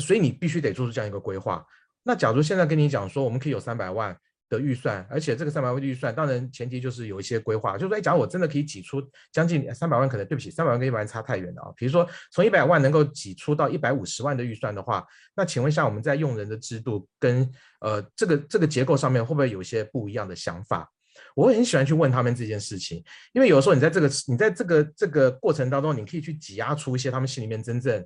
[0.00, 1.64] 所以你必须得做出这样一个规划。
[2.02, 4.16] 那假如现在跟你讲说，我们可以有三百万。
[4.56, 11.72] 的预算，而且这个三百万的预算，当然前提就是有一些规划，就是说，哎，假如我真的可以挤出将近三百万，可能对不起，三百万跟一百万差太远了啊。
[11.76, 20.88] 比如说，从一百万能够挤出到一百五十万的预算的话，那请问一下，我们在用人的制度跟呃这个这个结构上面，会不会有一些不一样的想法？
[21.34, 28.04] 我会很喜欢去问他们这件事情，因为有时候你在这个你在这个这个过程当中，你可以去挤压出一些他们心里面真正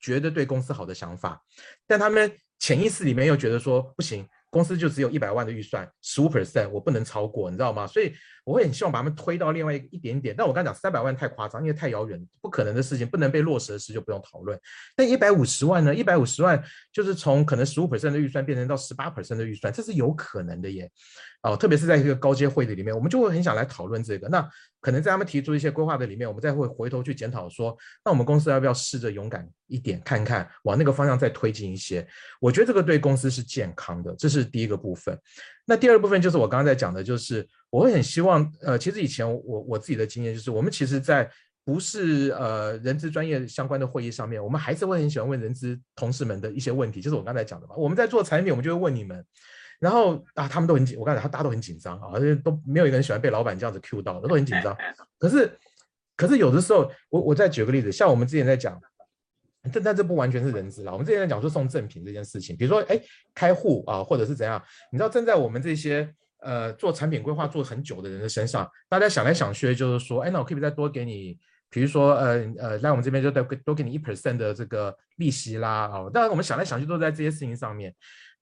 [0.00, 1.40] 觉得对公司好的想法，
[1.86, 4.26] 但他们潜意识里面又觉得说不行。
[4.50, 7.86] 公司就只有一百万的预算，十五 percent 我不能超过，你知道吗？
[7.86, 10.34] 所以我会很希望把他们推到另外一点点。
[10.36, 14.58] 但我刚讲三百万太夸张，因为太遥远，不可能的事情，不能被落实的事就不用讨论。
[14.94, 15.94] 但一百五十万呢？
[15.94, 20.90] 一百五十万就是从可能十五 percent 的预算变成到十八 percent 的预算，这是有可能的耶。
[21.46, 24.28] 哦，特别是在一个高阶会议里面，我们就会很想来讨论这个。
[24.28, 24.46] 那
[24.80, 32.06] 可能在他们提出一些规划的里面，我们再会回头去检讨说，那我们公司要不要试着勇敢一点，看看往那个方向再推进一些？
[32.40, 35.16] 我觉得这个对公司是健康的，这是第一个部分。
[35.64, 41.30] 那第二部分就是我刚刚在讲的，就是我会很希望，呃，其实以前我我自己的经验就是，我们其实，在
[41.64, 47.74] 不是呃人资专业相关的会议上面，我们还是会很喜欢问人资同事们的一些问题，就是我刚才讲的嘛。
[47.76, 49.24] 我们在做产品，我们就会问你们。
[49.78, 54.76] 然后啊，他们都很紧，我刚才他大家都很紧张啊，而且都没有一个人喜欢被老板这样子 Q 到的，都很紧张。
[55.18, 55.58] 可是，
[56.16, 58.80] 可是有的时候，我我再举个例子，像我们之前在讲，
[59.72, 63.00] 但但这不完全是人资啦，我们之前在讲说送赠品这件事情，比如说哎
[63.34, 66.08] 开户啊，或者是怎样，你知道站在我们这些
[66.38, 77.94] 呃做产品规划做很久的人的身上，大家想来想去就是说，哎，那我可不可以再多给你，比如说呃呃，来我们这边就多多给你一 percent 的这个利息啦啊，当然我们想来想去都在这些事情上面。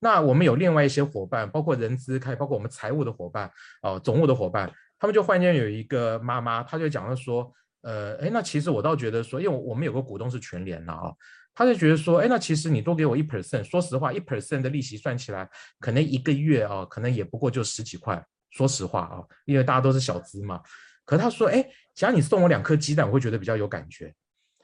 [0.04, 11.10] 那我们有另外一些伙伴，包括人资开，包括我们财务的伙伴，哦，总务的伙伴，他们就忽然间有一个妈妈，她就讲了说，呃，哎，那其实我倒觉得说，因为我们有个股东是全联的啊，
[11.54, 15.48] 他就觉得说，哎，那其实你多给我一 percent，说实话，一 percent 的利息算起来，
[15.80, 20.60] 可能一个月啊，可能也不过就十几块，说实话啊，因为大家都是小资嘛。
[21.06, 24.14] 可是他说，哎，假如你送我两颗鸡蛋，我会觉得比较有感觉。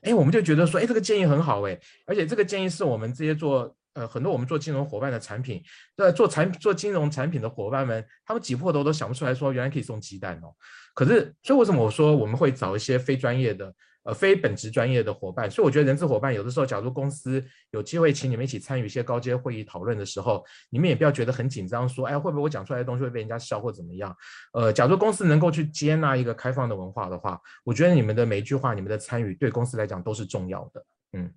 [0.02, 3.74] 哎，我们就觉得说，哎，这个建议很好，哎，而且这个建议是我们这些做。
[3.94, 5.62] 呃，很多我们做金融伙伴的产品，
[5.96, 10.54] 对，做产做金融产品的伙伴们，他们挤破头都想不出来说，原来可以送鸡蛋哦。
[10.94, 13.74] 可是，所以为什么我说我们会找一些非专业的，
[14.04, 15.50] 呃，非本职专业的伙伴？
[15.50, 24.14] 所以我觉得人资伙伴有的时候，假如公司有机会请你们一起参与一些高阶会议讨论的时候，你们也不要觉得很紧张，说，哎，会不会我讲出来的东西会被人家笑或怎么样？
[24.52, 30.84] 呃，假如公司能够去接纳一个开放的文化的话，我觉得你们的每一句话，你们的参与对公司来讲都是重要的。
[31.14, 31.32] 嗯。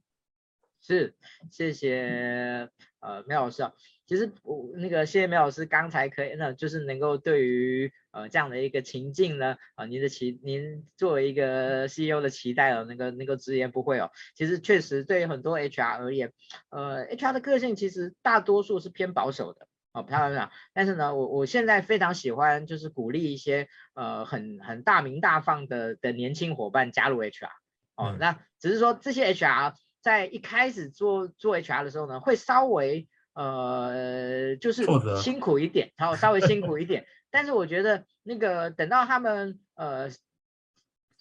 [0.85, 1.15] 是，
[1.49, 2.69] 谢谢
[2.99, 3.71] 呃苗老师啊。
[4.05, 14.11] 其实我那个谢谢苗老师刚才可以，那就是能够对于呃这样的一个情境呢，啊、呃、您的期您作为一个 CEO 的期待哦，那个那个直言不讳哦。
[14.35, 16.33] 其实确实对于很多 HR 而言，
[16.69, 20.51] 呃 HR 的个性其实大多数是偏保守的哦，漂亮。
[20.73, 27.47] 但是呢，我我现在非常喜欢就是鼓励一些呃很很大名大放的的年轻伙伴加入 HR
[27.95, 28.09] 哦。
[28.09, 29.75] 嗯、那只是说这些 HR。
[30.03, 34.85] 在一开始做做 HR 的时候呢，会稍微呃，就是
[35.21, 37.05] 辛苦一点，然后稍微辛苦一点。
[37.31, 40.09] 但是我觉得那个等到他们呃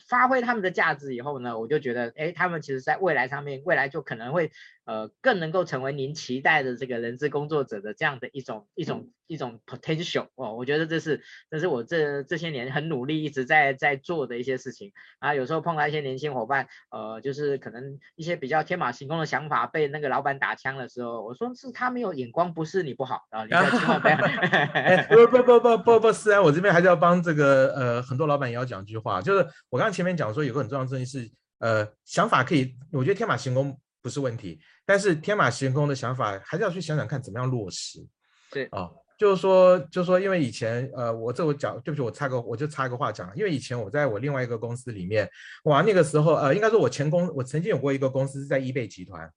[0.09, 4.51] 发挥他们的价值以后呢，我就觉得，哎，他们其实在未来上面，未来就可能会
[4.85, 15.35] 呃更能够成为您期待的这个人资工作者的这样的一种一种一种 potential 哦，我觉得这是这是我这这些年很努力一直在在做的一些事情啊。
[15.35, 23.45] 有时候碰到一些年轻伙伴，呃，就是可能一些比较天马行空的想法被那个老板打枪的时候，我说是他没有眼光，不是你不好啊。
[23.45, 24.25] 你千万不要不
[25.39, 29.41] 不不不不不是啊，我这边还是要帮这个呃很多老板也要讲一句话，就是
[29.71, 38.05] 我刚刚前面讲说有个很重要的事情是呃想法可以，我觉得天马行空不是问题，但是天马行空的想法还是要去想想看怎么样落实。
[38.51, 45.31] 对啊，就是说就是说，因为以前呃我这我讲对不起，我插个我就插个话讲，因为以前我在我另外一个公司里面，
[45.65, 49.31] 哇那个时候呃应该说我前公我曾经有过一个公司是在易贝集团。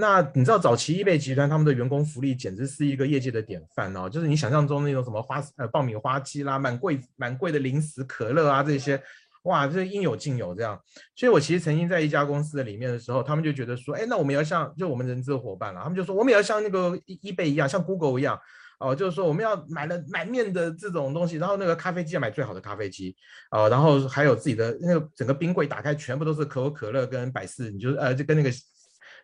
[0.00, 9.02] 那你知道早期易贝集团他们的员工福利简直是一个业界的典范哦，就是你想象中那种什么花呃爆米花机啦，满柜满柜的零食可乐啊这些，
[9.44, 10.80] 哇，这应有尽有这样。
[11.16, 18.38] 所以我其实曾经在一家公司的里面的时候，他们就觉得说，哎，那我们要像就我们人资的伙伴了，他们就说我们也要像那个易易贝一样，像 Google 一样
[18.80, 23.16] 哦，就是说我们要买了满面的这种东西，然后那个咖啡机要买最好的咖啡机
[23.50, 28.50] 哦，然后还有自己的那个整个冰柜打开全部都是可口可乐跟百事，你就是呃就跟那个。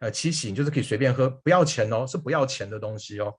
[0.00, 3.32] 呃，七喜就是可以随便喝，不要钱哦，是不要钱的东西哦。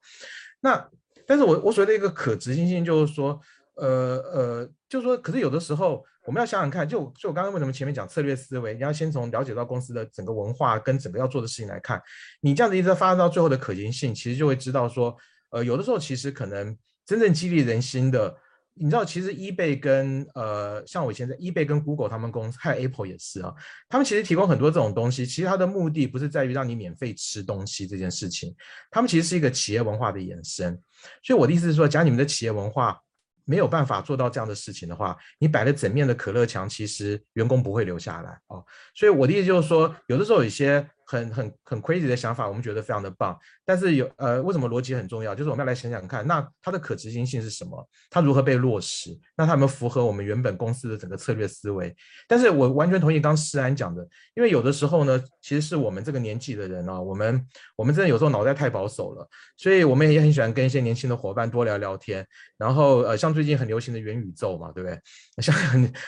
[0.61, 0.89] 那，
[1.27, 3.39] 但是我我所谓的一个可执行性就是说，
[3.75, 12.01] 呃呃，就是说，可是有的时候我们要想想看，就就我刚刚为什么前面讲策略思维，你要先从了解到公司的整个文化跟整个要做的事情来看，
[12.41, 15.15] 你这样子一直发展到最后的可行性，其实就会知道说，
[15.51, 18.35] 呃，有的时候其实可能真正激励人心的。
[18.77, 23.53] 你知道，其实 eBay 跟呃，像我以前在 eBay 跟 Google 他们公司，还有 Apple 也是啊，
[23.88, 25.25] 他们其实提供很多这种东西。
[25.25, 28.53] 其实它的目的不是在于让你免费吃东西这件事情，
[28.91, 30.77] 他们其实是一个企业文化的延伸。
[31.23, 32.99] 所以我的意思是说，假如你们的企业文化
[33.45, 38.65] 没有办法做到这样的事情的话，你摆了整面的可乐墙，其实员工不会留下来哦。
[38.93, 40.86] 所以我的意思就是说，有的时候有一些。
[41.05, 43.37] 很很很 crazy 的想法，我们觉得非常的棒。
[43.63, 45.33] 但是有呃，为什么逻辑很重要？
[45.33, 47.87] 就是我们要来想想看，那它的可执行性是什么？
[48.09, 49.17] 它如何被落实？
[49.37, 51.95] 那它有没有符合我们原本公司的整个策略思维？
[52.27, 62.25] 但是我完全同意刚诗安讲的，因为有的时候呢，其实是我们这个年纪的人啊，我们我们真的有时候脑袋太保守了，所以我们也很喜欢跟一些年轻的伙伴多聊聊天。
[62.57, 64.99] 然后呃，像最近很流行的元宇宙嘛，对不对？
[65.43, 65.53] 像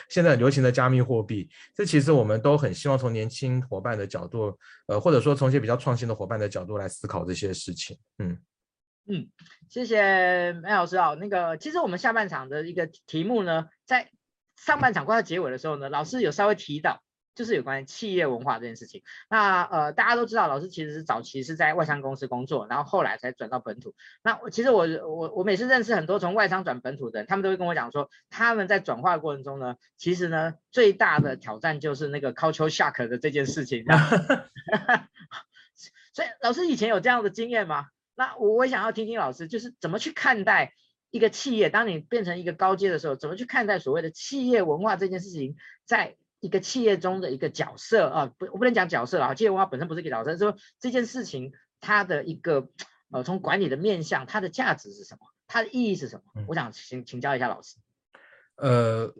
[0.08, 4.56] 现在很流行的加密货币，这其实我们都很希望从年轻伙伴的角度。
[4.88, 8.36] 呃，或者说从一些比较创新的伙伴的角度来思考这些事情，嗯
[9.06, 9.26] 嗯，
[9.70, 11.14] 谢谢梅老师啊。
[11.14, 14.10] 那个，其实我们下半场的一个题目呢，在
[14.56, 17.02] 上半场快要结尾的时候呢，老师有稍微提到。
[17.38, 19.04] 就是有关企业文化这件事情。
[19.30, 23.94] 那呃，大家都知道，老师其实是早期是在外商公司工作，然后后来才转到本土。
[24.24, 33.84] 那其实我我我每次认识很多从外商转本土的人，他们都会跟我讲说，他们在转化的过程中呢，其实呢最大的挑战就是那个 culture shock 的这件事情。
[36.12, 37.86] 所以老师以前有这样的经验吗？
[38.16, 40.72] 那我我想要听听老师，就是怎么去看待
[41.12, 52.68] 一个企业，当你变成一个高阶的时候，怎么去看待所谓的企业文化这件事情，在一个企业中的一个角色啊，不，我不能讲角色啊，企业文化本身不是一个角色，说这件事情它的一个
[53.10, 56.44] 呃，从管理的面向，它的价值是什么，它的意义是什么？
[56.46, 57.76] 我想请请教一下老师。
[58.56, 59.14] 呃，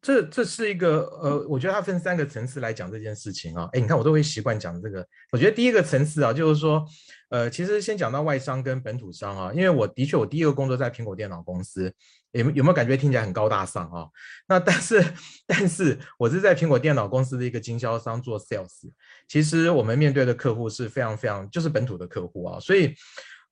[0.00, 3.68] 这这是一个呃，我觉得它分三个层次来讲这件事情啊。
[3.72, 5.06] 哎，你看我都会习惯讲这个。
[5.30, 6.84] 我觉得第一个层次啊，就是说，
[7.32, 11.92] 呃，其实先讲到外商跟本土商啊，因为我的确我第一个工作在苹果电脑公司。
[12.32, 14.08] 有有没有感觉听起来很高大上啊？
[14.48, 15.04] 那但是
[15.46, 18.90] 但是我是在苹果电脑公司的一个经销商做 sales，
[19.28, 22.94] 其实我们面对的客户是非常非常就是本土的客户啊，所以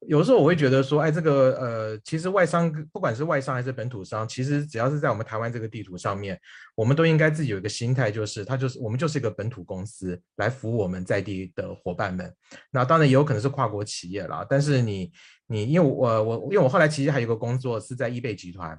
[0.06, 6.38] 有时候我会觉得说，哎，这个呃，其实外商不管是外商还是本土商，其实只要是在我们台湾这个地图上面，
[6.74, 12.32] 我们都应该自己有一个心态，就是他就是我们就是一个本土公司来服务我们在地的伙伴们。
[12.70, 15.12] 那当然也有可能是跨国企业啦，但是你。
[15.52, 18.78] 你因为我我因为我后来其实还有个工作是在易贝集团，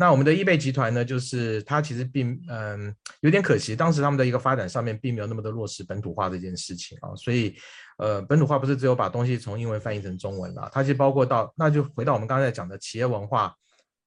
[0.00, 7.54] 那我们的易贝集团呢，就是它其实并嗯有点可惜，当时他们的一个发展上面并没有那么的落实本土化这件事情啊，所以
[7.98, 13.54] 呃本土化不是只有把东西从英文翻译成中文了，它其实包括到那就回到我们刚才讲的企业文化，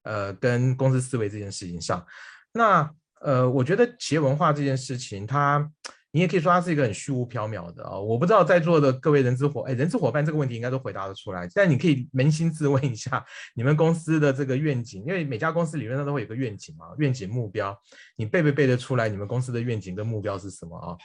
[0.02, 2.04] 呃跟公司思维这件事情上，
[2.52, 5.70] 那呃我觉得企业文化这件事情它。
[6.14, 11.48] 你也可以说它是一个很虚无缥缈的啊，我不知道在座的各位人资伙，哎，人资伙伴这个问题应该都回答得出来。
[11.52, 17.76] 但你可以扪心自问一下，你们公司的这个愿景，因为每家公司理论上都会有个愿景嘛，愿景目标，
[18.14, 19.08] 你背不背得出来？
[19.08, 20.96] 你们公司的愿景跟目标是什么啊？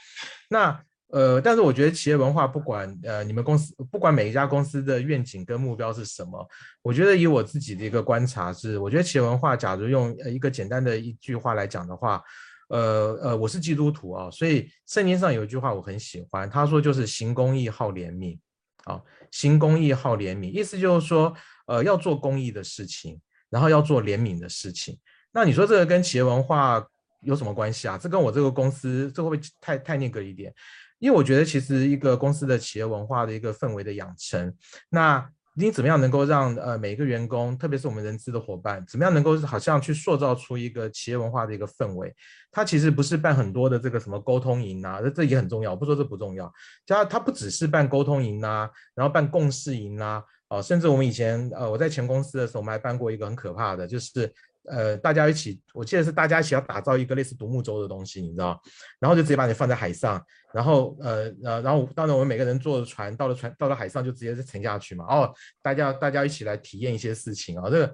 [0.48, 6.48] 那呃，但是我觉得企业文化不管呃你们公司不管每一家公司的愿景跟目标是什么，
[6.84, 12.24] 我觉得以我自己的一个观察是，我觉得企业文化，假如用呃一个简单的一句话来讲的话。
[12.70, 18.40] 呃呃，我是基督徒啊，所以圣经上有一句话我很喜欢，他说就是行公义好怜悯，
[18.86, 19.02] 啊，
[19.32, 21.36] 行公义好怜悯，意思就是说，
[21.68, 24.98] 呃，要做公益的事情，然后要做怜悯的事情。
[25.32, 26.84] 那你说这个跟企业文化
[27.22, 27.98] 有什么关系啊？
[27.98, 30.54] 这跟我这个公司，这会不会太太那个一点？
[31.00, 34.54] 因为我觉得其实一个公司的企业文化的一个氛围的养成，
[34.90, 35.30] 那。
[35.60, 42.16] 你怎么样能够让呃每一个员工，特别是我们人资的伙伴，怎么样能够好像去塑造出一个企业文化的一个氛围？
[42.50, 46.50] 他其实不是办很多的这个什么沟通营啊，这这也很重要，我不说这不重要。
[46.86, 54.34] 加他不只是办沟通营啊，然后办共事营啊，哦，甚至我们以前呃我在前公司的时候，我们还办过一个很可怕的，就是。
[54.68, 58.62] 呃，大家一起，我记得是大家一起要打造一个类似独木舟的东西，你知道，
[59.00, 67.94] 然后就直接把你放在海上，然后呃呃，然后当然我们每个人坐着船到了船到了海上就直接是沉下去嘛，哦，大家大家一起来体验一些事情啊，这个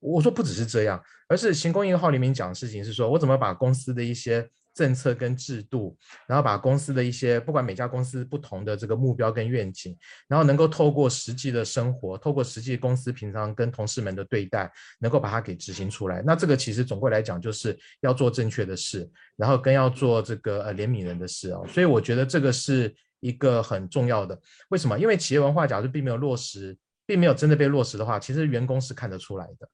[0.00, 4.48] 我说不只是这样，而是行公义号里面讲的事情是说我怎么把公司的一些。
[4.76, 5.96] 政策跟制度，
[6.28, 9.96] 然后把公司的一些，不管每家公司不同的这个目标跟愿景，
[10.28, 16.20] 然后能够透过实际的生活，透过实际公司平常跟同事们的对待，能够把它给执行出来。
[16.20, 21.62] 那这个其实总归来讲，就是要做正确的事，然后跟要做这个呃怜悯人的事啊。
[21.66, 24.38] 所以我觉得这个是一个很重要的。
[24.68, 24.98] 为什么？
[24.98, 29.66] 因为企业文化假如并没有落实，并没有真的被落实的话，其实员工是看得出来的。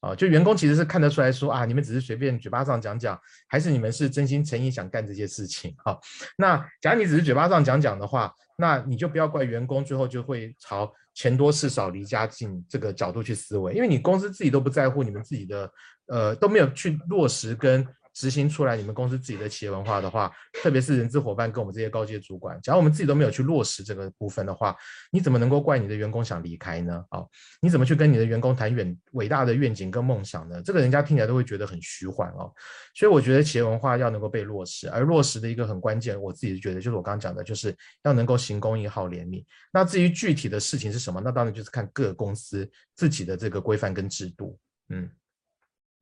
[0.00, 5.74] 啊，就员工其实是看得出来说啊，你们只是随便嘴巴上讲讲，还是你们是真心诚意想干这些事情？
[5.78, 5.98] 哈，
[6.36, 15.72] 那假如你只是嘴巴上讲讲的话，那你就不要怪员工，最后就会朝钱多事少离家近这个角度去思维，因为你公司自己都不在乎你们自己的，
[16.06, 17.86] 呃，都没有去落实跟。
[18.18, 24.76] 执行出来你们公司自己的企业文化的话，特别是人资伙伴跟我们这些高阶主管，假如我们自己都没有去落实这个部分的话，
[25.12, 27.04] 你怎么能够怪你的员工想离开呢？
[27.10, 27.24] 啊，
[27.60, 30.60] 你怎么去跟你的员工谈远伟大的愿景跟梦想呢？
[30.60, 32.52] 这个人家听起来都会觉得很虚幻哦。
[32.92, 39.44] 所以我觉得企业文化要能够被落实，而落实的一个很关键，我自己觉得就是我刚刚讲的，就是要能够行公义好怜悯。
[39.72, 44.58] 那至于具体的事情是什么，那当然就是看各公司自己的这个规范跟制度。
[44.88, 45.08] 嗯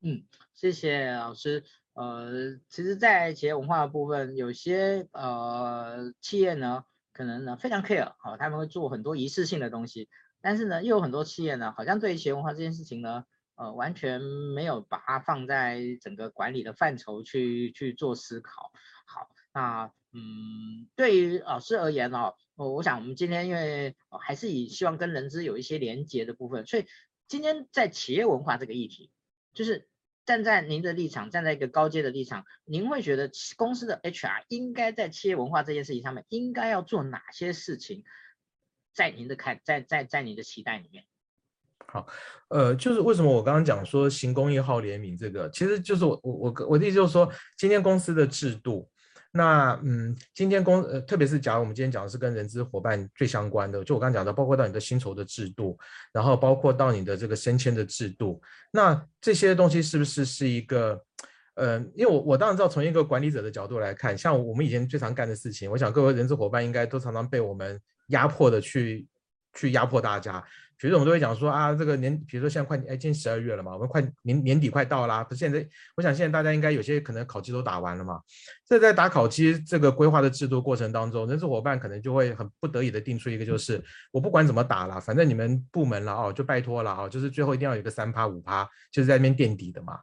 [0.01, 1.63] 嗯，谢谢老师。
[1.97, 10.07] 呃，其实，在企业文化的部分，有些呃企业呢，可能呢非常 care，好、他们会做很多仪式性的东西，
[10.39, 13.23] 但是呢，又有很多企业呢，好像对于企业文化这件事情呢，
[13.55, 18.71] 呃，完全没有把它放在整个管理的范畴去去做思考。
[19.07, 26.85] 好，那嗯，对于老师而言哦，我想我们今天因为、还是以希望跟人资有一些连接的部分，所以
[27.27, 29.09] 今天在企业文化这个议题，
[29.55, 29.87] 就是。
[30.27, 38.03] 站在您的立场，站在一个高阶的立场，您会觉得公司的 HR 应该在企业文化这件事情上面应该要做哪些事情？
[38.93, 41.05] 在您的看，在在在您的期待里面。
[41.87, 42.05] 好，
[42.49, 48.87] 呃，就是为什么我刚刚讲说行公益号联名这个，其实就是我我我我的意思就是说，今天公司的制度。
[49.37, 55.77] 那嗯，今天公呃，特别是假如我们今天讲的是跟人资伙伴最相关的，就我刚刚讲的，包括到你的薪酬的制度，
[56.11, 60.99] 然后包括到你的这个升迁的制度，那这些东西是不是是一个，
[61.53, 69.07] 呃，因为我我当然知道从一个管理者的角度来看，像我们以前最常干的事情，我想各位人资伙伴应该都常常被我们压迫的去
[69.53, 70.43] 去压迫大家。
[70.79, 75.23] 其实我们都会讲说啊，这个年，比如说现在快哎，今天十二月了嘛，我们快年年底快到啦。
[75.23, 78.21] 不现在，我想现在大家应该有些可能考绩都打完了嘛。
[78.63, 89.97] 这在打考绩这个规划的制度过程当中，人事伙伴可能就会很不得已的定出一个，就是我不管怎么打了，反正你们部门了哦，就拜托了哦，就是最后一定要有个三趴五趴，就是在那边垫底的嘛。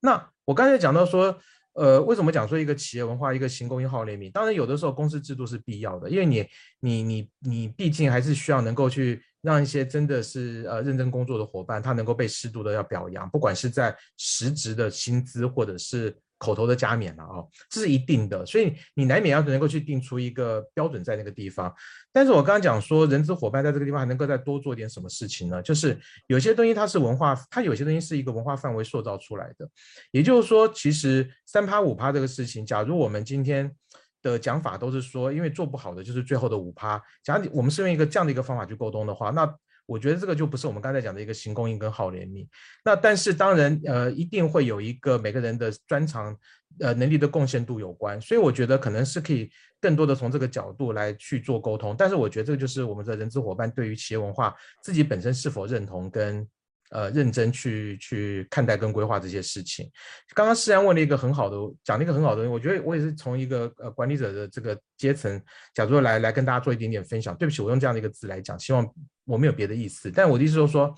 [0.00, 1.36] 那我刚才讲到说，
[1.72, 4.30] 呃，为什么讲说一个企业文化，一个行公义好怜悯？
[4.30, 6.46] 当然有的时候公司制度是必要的，因为你
[6.78, 9.20] 你你你毕竟还是需要能够去。
[9.42, 18.44] 让一些真的是呃认真工作的伙伴，他能够被适度的要表扬，不管是在实质的薪资或者是口头的加冕了、哦，这是一定的。
[18.44, 21.74] 所以你难免要能够去定出一个标准在那个地方。
[22.12, 25.62] 但是我刚刚讲说，人资伙伴在这个地方还能够再多做点什么事情呢？
[25.62, 29.68] 就是有些东西它是文化，它有些东西是一个文化范围塑造出来的。
[30.10, 33.74] 也就是说，其实三趴五趴这个事情，假如我们今天。
[34.22, 37.02] 的讲法都是说，因为做不好的就是最后的五趴。
[37.22, 39.52] 假如我们是用一个这样的一个方法去沟通的话，那
[39.86, 42.46] 我觉得这个就不是我们刚才讲的一个行公义跟好怜悯。
[42.84, 46.36] 那但是当然，呃，一定会有一个每个人的专长、
[46.78, 48.20] 呃能力的贡献度有关。
[48.20, 49.50] 所以我觉得可能是可以
[49.80, 51.94] 更多的从这个角度来去做沟通。
[51.98, 56.46] 但是我觉得这个就是我们的人资伙伴对于企业文化自己本身是否认同跟。
[56.90, 59.90] 呃，认真去去看待跟规划这些事情。
[60.34, 65.40] 刚刚世安问了一个很好的，讲了一个很好的，我觉得我也是从一个呃管理者的这个阶层
[65.74, 67.34] 角度来来跟大家做一点点分享。
[67.36, 68.86] 对不起，我用这样的一个字来讲，希望
[69.24, 70.10] 我没有别的意思。
[70.10, 70.94] 但我的意思就是说，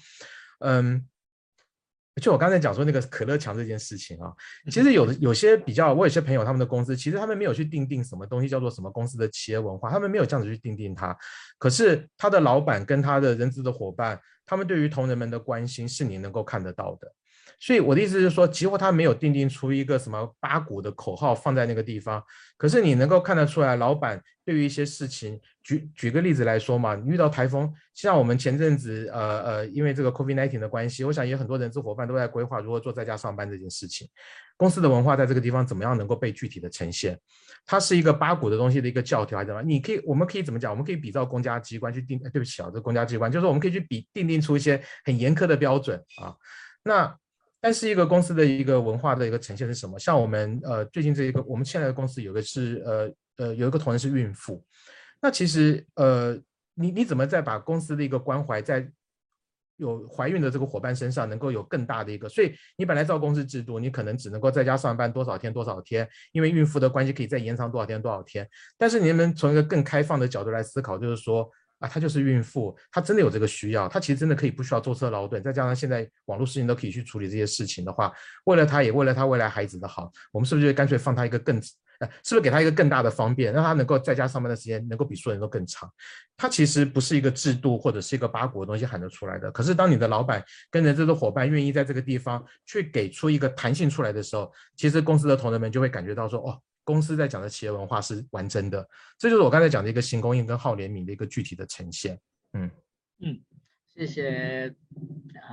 [0.60, 1.06] 嗯，
[2.20, 4.30] 就我刚才讲说那个可乐墙这件事情啊，
[4.70, 11.16] 其实有的有些比较，我有些朋友他们的公司，其实他们没有去定定什么东西叫做什么公司的企业文化，他们没有这样子去定定它。
[11.58, 17.12] 可是他的老板跟他的人资的伙伴，他们对于同仁们的关心是你能够看得到的。
[17.64, 22.20] 所以我的意思是说，几乎他没有定定出一个什么八股的口号放在那个地方，
[22.56, 34.08] 可是你能够看得出来，老板对于一些事情，举举个例子来说嘛，遇到台风，像我们前阵子，呃呃，因为这个 COVID-19 的关系，我想也很多人资伙伴都在规划如何做在家上班这件事情。
[34.56, 37.16] 公司的文化在这个地方怎么样能够被具体的呈现？
[37.64, 39.62] 它是一个八股的东西的一个教条还是什么？
[39.62, 40.72] 你可以，我们可以怎么讲？
[40.72, 46.34] 我们可以比照公家机关去定，对不起啊，这公家机关就是我们可以去比定定出一些很严苛的标准啊，
[46.82, 47.16] 那。
[47.62, 49.96] 但是一个公司的一个文化的一个呈现是什么？
[49.96, 54.60] 像我们呃最近这一个我们现在的公司有个是呃呃有一个同仁是孕妇，
[55.20, 56.36] 那其实呃
[56.74, 58.90] 你你怎么在把公司的一个关怀在
[59.76, 62.28] 有怀孕的这个伙伴身上能够有更大的一个？
[62.28, 68.44] 所以你本来照公司制度，你可能只能够在家上班多少天多少天，因为孕妇的关系可以再延长多少天多少天。
[68.76, 71.48] 但是你们从一个更开放的角度来思考，就是说。
[71.82, 78.12] 啊，她就是孕妇，她真的有这个需要，她其实真的可以不需要舟车劳顿，再加上现在网络事情都可以去处理这些事情的话，
[78.44, 81.56] 为了她也为了她未来孩子的好，我们是不是就干脆放她一个更，
[81.98, 85.90] 呃，是不是给她一个更大的方便，让她能够在家上班的时间能够比所有人都更长？
[86.36, 96.58] 她其实不是一个制度或者是一个八股的东西喊得出来的，可是当你的老板跟人资的伙伴愿意在这个地方去给出一个弹性出来的时候，其实公司的同仁们就会感觉到说，哦。
[96.84, 102.18] 公司在讲的企业文化是完整的，这就是我刚才讲的一个行公益跟好联名的一个具体的呈现。
[102.54, 102.70] 嗯
[103.20, 103.40] 嗯，
[103.94, 104.74] 谢谢，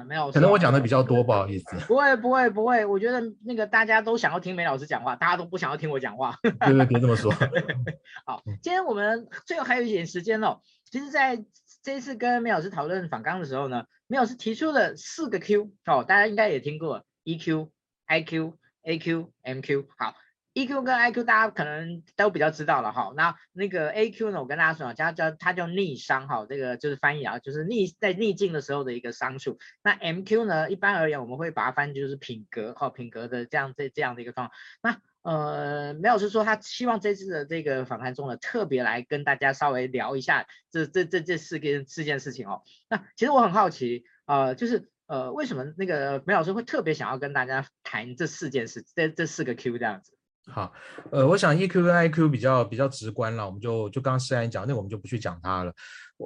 [0.07, 1.77] 没有，可能我讲的比较多，不好意思。
[1.87, 6.35] 不会不会不会，我觉得那个大家都想要听梅老师讲话，大家都不想要听我讲话。
[6.41, 7.31] 对对，别这么说。
[8.25, 10.59] 好，今天我们最后还有一点时间哦。
[10.85, 11.45] 其实在
[11.83, 17.69] 这一次跟梅老师讨论访纲的时候呢，梅老师提出了四个 Q 哦，大家应该也听过 EQ、
[18.07, 18.53] IQ、
[18.83, 19.85] AQ、MQ。
[19.97, 20.15] 好。
[20.53, 29.59] EQ 跟 IQ 大家可能都比较知道了哈，那那个 AQ 呢，我跟大家说啊，叫叫它叫逆商哈，这个就是翻译啊，就是逆在逆境的时候的一个商数。
[29.83, 34.57] 那 MQ 呢，一般而言我们会把它翻译就是品格哈，品格的这样这这样的一个状况。
[34.81, 42.63] 那呃，梅老师说他希望这次的这个访谈中呢，特别来跟大家稍微聊一下这这这这四件四件事情哦。
[42.89, 50.13] 那其实我很好奇呃，就是呃，为什么那个梅老师会特别想要跟大家谈这四件事，这这四个 Q 这样子？
[50.51, 50.73] 好，
[51.11, 55.73] 呃，我想 EQ 跟 IQ 比较比较直观了，我们就就刚刚诗安讲，那我们就不去讲它了。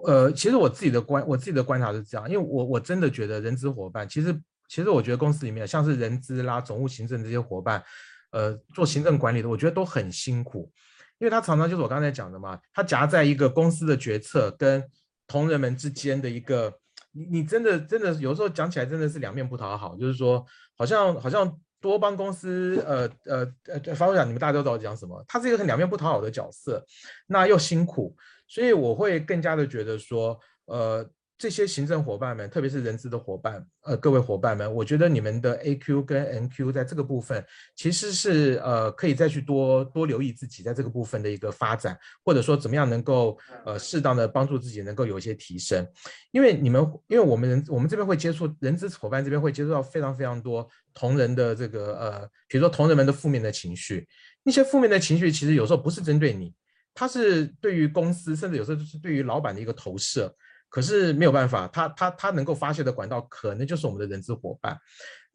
[0.07, 4.33] 呃，其实我自己的观我自己的观察是这样，因为我我真的觉得人资伙伴，其实
[4.67, 7.83] 其实我觉得公司里面像是人资啦、总务行政这些伙伴，
[8.31, 10.71] 呃，做行政管理的，我觉得都很辛苦，
[11.19, 14.83] 因为他常常就是我刚才讲的嘛，他夹在一个公司的决策跟
[15.27, 16.73] 同仁们之间的一个，
[17.11, 20.45] 你你真的真的有时候讲起来真的是两面不讨好，就是说
[20.75, 21.59] 好像好像。
[21.83, 25.23] 多帮公司，呃呃呃，反过讲，你们大家都知道讲什么？
[25.27, 26.83] 他是一个很两面不讨好的角色，
[27.27, 28.15] 那又辛苦，
[28.47, 31.05] 所以我会更加的觉得说，呃。
[31.35, 37.43] 这些行政伙伴们，特别是人资的伙伴，呃，各位伙伴们，我觉得你们的 AQ 跟 NQ 在这个部分，
[37.75, 45.85] 其实是呃，可以再去多多留意自己在这个部分的一个发展，或者说怎么样能够呃适当的帮助自己能够有一些提升。
[46.31, 54.07] 因为你们，因为我们人我们这边会接触人资伙伴这边会接触到非常非常多同仁的这个呃，比如说同仁们的负面的情绪，
[54.43, 56.53] 那些负面的情绪其实有时候不是针对你，
[56.93, 60.33] 他是对于公司，甚至有时候就是对于老板的一个投射。
[60.73, 64.75] 可是没有办法，他他他能够发泄的管道，可能就是我们的人资伙伴。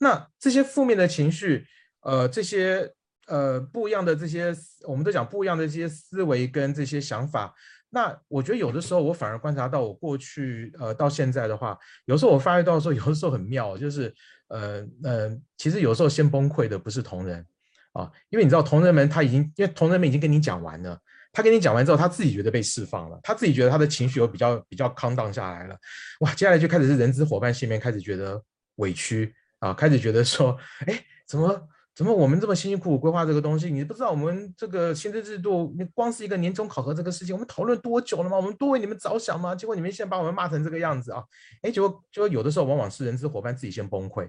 [0.01, 1.65] 那这些负面的情绪，
[2.01, 2.93] 呃，这些
[3.29, 7.55] 呃不一样的这些，我们都讲不一样的这些思维跟这些想法。
[7.91, 14.13] 那我觉得有的时候，我反而观察到，我过去呃到现在的话，有时候我发觉到说，有的时候很妙，就是
[14.49, 17.47] 呃呃，其实有时候先崩溃的不是同仁
[17.93, 21.01] 啊，因为你知道同仁们他已经，因为同仁们已经跟你讲完了。
[21.33, 25.77] 他跟你讲完之后，他自己觉得被释放了，他自己觉得他的情绪有比较比较 c 荡下来了，
[26.21, 28.43] 哇，接下来就开始是人资伙伴心里面开始觉得
[28.77, 30.57] 委屈啊，开始觉得说，
[30.87, 31.69] 哎，怎么？
[31.99, 38.37] 怎么我们这么辛辛苦苦规划这个东西，你不知道我们这个薪资制度，你光是一个年终考核这个事情，我们讨论多久了吗？
[38.37, 39.53] 我们多为你们着想吗？
[39.53, 41.21] 结果你们现在把我们骂成这个样子啊！
[41.63, 44.29] 哎，结果就有的时候往往是人资伙伴自己先崩溃。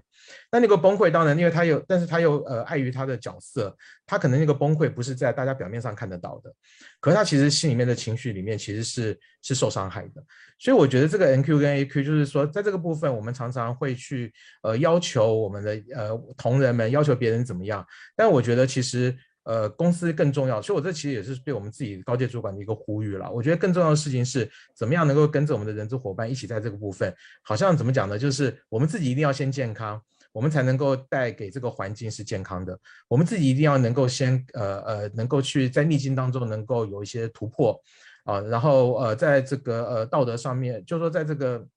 [0.51, 6.51] 那那个崩溃当然，因为他有，但是他又呃碍于他的角色，他可能那个崩溃不是在大家表面上看得到的，
[6.99, 10.23] 可是他其实心里面的情绪里面其实是是受伤害的。
[10.57, 17.85] 所以我觉得这个 NQ 跟 AQ 就是说，在这个部分，我们常常会去呃要求我们的呃同仁们，要求别人怎么怎么样。
[18.15, 23.29] 但我觉得其实呃公司更重要，所以我这其实也是对我们自己高阶主管的一个呼吁了。
[23.29, 28.17] 我觉得更重要的事情是怎么样能够跟着我们的人资伙伴一起在这个部分，好像怎么讲呢？
[28.17, 30.01] 就是我们自己一定要先健康。
[30.31, 32.79] 我们才能够带给这个环境是健康的。
[33.09, 37.77] 我们自己一定要能够先呃呃，能够去在逆境当中能够有一些突破
[38.23, 41.67] 啊，然后呃，在这个呃道德上面，就说在这个。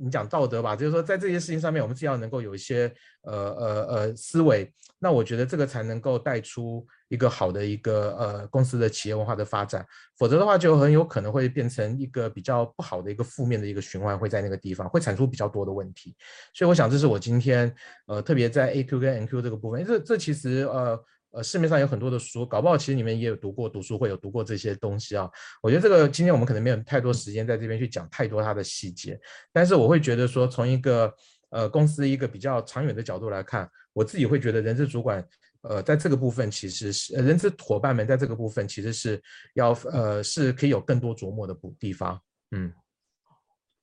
[0.00, 9.86] 你讲道德吧，就是说在这些事情上面，我们是要能够有一些呃呃呃思维，那我觉得这个才能够带出一个好的一个呃公司的企业文化的发展，
[10.18, 16.14] 否则的话就很有可能会变成一个比较不好的一个负面的一个循环，会在那个地方会产出比较多的问题。
[16.54, 17.74] 所以我想这是我今天
[18.06, 20.98] 呃特别在 AQ 跟 NQ 这个部分，这这其实呃。
[21.32, 25.30] 呃，市面上有很多的书，搞不好其实你们也有读过，读书会有读过这些东西啊。
[25.62, 29.18] 我觉得这个今天我们可能没有太多时间在这边去讲太多它的细节，
[29.52, 31.12] 但是我会觉得说，从一个
[31.48, 35.26] 呃公司一个比较长远的角度来看，我自己会觉得人事主管
[35.62, 39.22] 呃在这个部分其实是人事伙伴们在这个部分其实是
[39.54, 42.20] 要呃是可以有更多琢磨的补地方。
[42.50, 42.72] 嗯，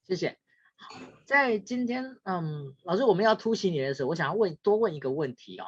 [0.07, 0.37] 谢谢。
[1.25, 5.65] 在今天嗯，老师我们要突袭你的时候，我想要问多问一个问题哦。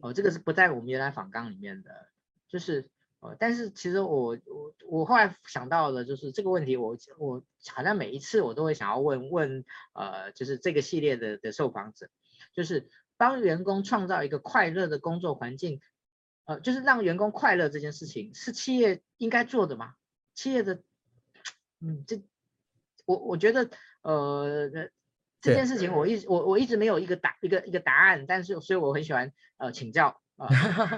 [0.00, 2.08] 哦，这个是不在我们原来访纲里面的，
[2.48, 2.88] 就是
[3.20, 9.64] 呃，但是其实我我我后来想到了，就是这个问题我，我我好像每一次我都会想要问问，
[9.94, 12.08] 呃，就是这个系列的的受访者，
[12.52, 15.80] 就是帮员工创造一个快乐的工作环境，
[16.44, 19.94] 呃，就是让员工快乐这件事情是企业应该做的吗？
[20.34, 20.82] 企业的，
[21.80, 22.22] 嗯，这
[23.06, 23.70] 我我觉得
[24.02, 24.90] 呃。
[25.44, 30.48] 这件事情我一直我我一直没有一个答一个一个答案，但是所以我很喜欢呃请教啊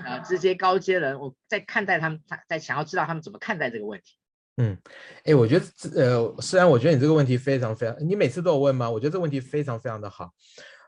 [0.07, 4.17] 呃 这些高阶人，我在看待他们，在想要知道他们怎么看待这个问题。
[4.59, 4.79] 嗯，
[5.25, 5.67] 哎，我觉得
[5.97, 8.89] 呃，虽然我觉得你这个问题非常非常，你每次都有问吗？
[8.89, 10.31] 我觉得这个问题非常非常的好。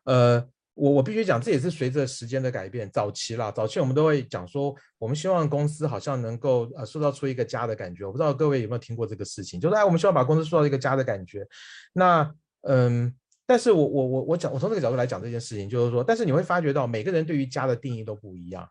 [0.04, 0.42] 呃，
[0.74, 2.88] 我我必须讲，这也是随着时间的改变。
[2.90, 8.06] 早期啦，早期我们都会讲说，我们希望公司好像能够呃塑造出一个家的感觉。
[8.06, 11.46] 我不知道各位有没有听过这个事情，就是哎，我们希望把公司塑造一个家的感觉。
[11.92, 12.32] 那
[12.62, 13.14] 嗯。
[13.48, 18.68] 但是我我我我讲，我从这个角度来讲这件事情，就是说，但是你会发觉到每个人对于家的定义都不一样，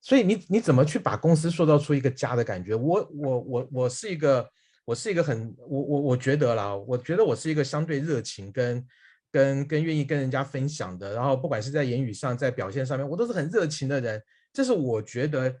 [0.00, 2.74] 所以你你怎么去把公司塑造出一个家的感觉？
[2.74, 4.50] 我我我我是一个
[4.84, 8.84] 我是一个很我我我觉得啦，我觉得我是一个相对热情跟
[9.30, 14.20] 跟跟愿意跟人家分享的，然后不管是在言语上，在表现上面，我都是很热情的人，
[14.52, 15.54] 这是我觉得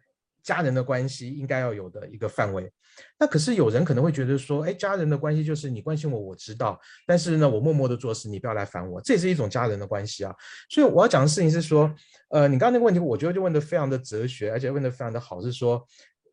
[0.46, 2.72] 家人的关系应该要有的一个范围。
[3.18, 10.32] 那可是有人可能会觉得说，哎，家人的关系就是你关心我，我知道，但是呢，我默默的做事，你不要来烦我，这也是一种家人的关系啊。
[10.70, 11.92] 所以我要讲的事情是说，
[12.30, 15.84] 呃，你刚刚那个问题，我觉得就问的非常的哲学，而且问的非常的好，是说，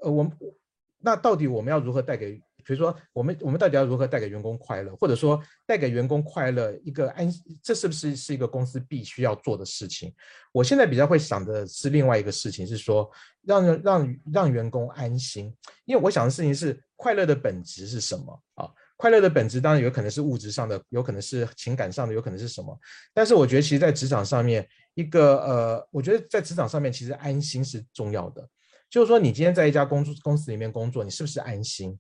[0.03, 0.31] 呃，我们
[0.99, 2.39] 那到底我们要如何带给？
[2.65, 10.13] 比如说，我们我们到底要如何带给员工快乐，或者说带给员工快乐一个安，这是不是是一个公司必须要做的事情？
[10.51, 13.09] 我现在比较会想的是另外一个事情，是说
[13.43, 15.53] 让让让员工安心，
[15.85, 18.69] 因为我想的事情是快乐的本质是什么啊？
[18.95, 22.79] 快乐的本质当然有可能是物质上的，有可能是情感上的，有可能是什么？
[23.13, 28.47] 但是我觉得其实，在职场上面，一个呃，我觉得在职场上面，其实安心是重要的。
[28.89, 31.97] 就是说，你今天在一家公公司里面工作，你是不是安心？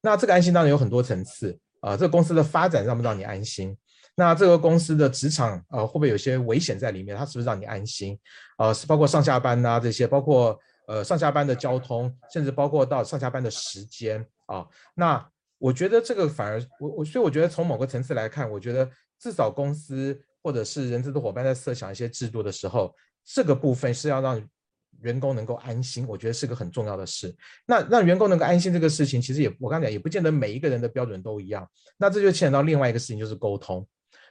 [0.00, 3.76] 那这个安心当然有很多层次啊，这个公司的发展让不让你安心？
[4.14, 7.16] 那这个公司的职场呃会不会有些危险在里面？
[7.16, 8.18] 它是不是让你安心？
[8.56, 14.66] 啊，是包括上下班呐这些，包括呃上下班的交通，甚至包括到上下班的时间啊。
[14.94, 15.24] 那
[15.58, 18.88] 我觉得这个反而我我所以我觉得从某个层次来看，我觉得
[19.20, 22.94] 至少公司或者是人资的伙伴在设想一些制度的时候，
[23.24, 24.40] 这个部分是要让。
[25.02, 27.34] 员工能够安心，我觉得是个很重要的事。
[27.66, 31.68] 那让员工能够安心这个事情，其实也我刚才讲，也不见得每一个人的标准都一样。
[31.96, 33.86] 那这就牵扯到另外一个事情，就是沟通。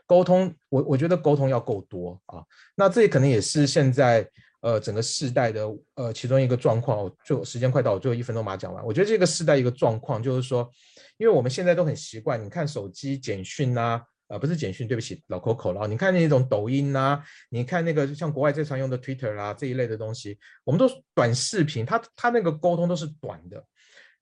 [0.06, 2.44] 沟通，我我觉得沟通要够多啊。
[2.76, 4.28] 那这也可能也是现在
[4.62, 7.12] 呃整个世代的呃其中一个状况。
[7.26, 8.86] 就时间快到，我最后一分钟马上讲完。
[8.86, 10.70] 我觉得这个世代一个状况就是说，
[11.18, 13.82] 因为我们现在都很习惯，你看手机简讯呐。
[13.82, 15.88] 啊、呃，不是简讯，对不起，老 Coco 了。
[15.88, 23.64] 你看那种抖音呐、你看那个像国外最常用的 Twitter 啦、啊、这一类的东西，我们都短视频，它它那个沟通都是短的。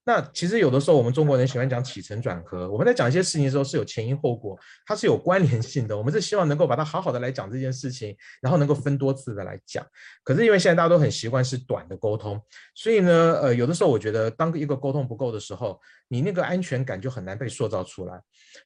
[0.08, 5.98] 那其实有的时候我们中国人喜欢讲起承转合，我们在讲一些事情的时候是有前因后果，它是有关联性的。
[5.98, 9.84] 我们是希望能够把它好好的来讲这件事情，然后能够分多次的来讲。
[10.22, 12.40] 可是因为现在大家都很习惯是短的沟通，
[12.76, 18.20] 所以呢，呃，有的时候我觉得当一个沟通不够的时候，你那个安全感就很难被塑造出来。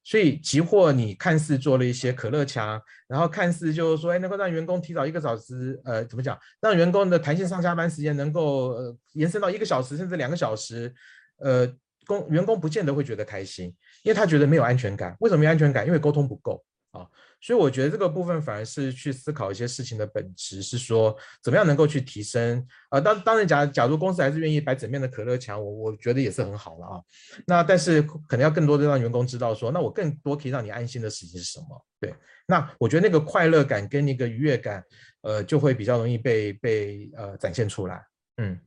[0.04, 10.92] 所以即或你看似做了一些可乐墙，然后看似就是说，哎，能够让员工提早一个小时，呃，怎么讲，让员工的弹性上下班时间能够呃延伸到一个小时甚至两个小时。
[11.38, 11.66] 呃，
[12.06, 13.66] 工员工不见得会觉得开心，
[14.02, 15.16] 因为他觉得没有安全感。
[15.20, 15.86] 为什么没有安全感？
[15.86, 16.62] 因为沟通不够
[16.92, 17.06] 啊。
[17.42, 23.00] 所以我觉得这个部分反而是去思考一些事情的本质，是说怎么样能够去提升啊。
[23.00, 27.00] 当当然假假如公司还是愿意摆整面的可乐墙，我我觉得也是很好了啊。
[27.46, 31.86] 那但是可能要更多的让员工知道说，那我更多可以让你安心的事情是什么？
[31.98, 32.14] 对，
[32.46, 34.84] 那我觉得那个快乐感跟那个愉悦感，
[35.22, 38.04] 呃，就会比较容易被被呃展现出来。
[38.36, 38.60] 嗯，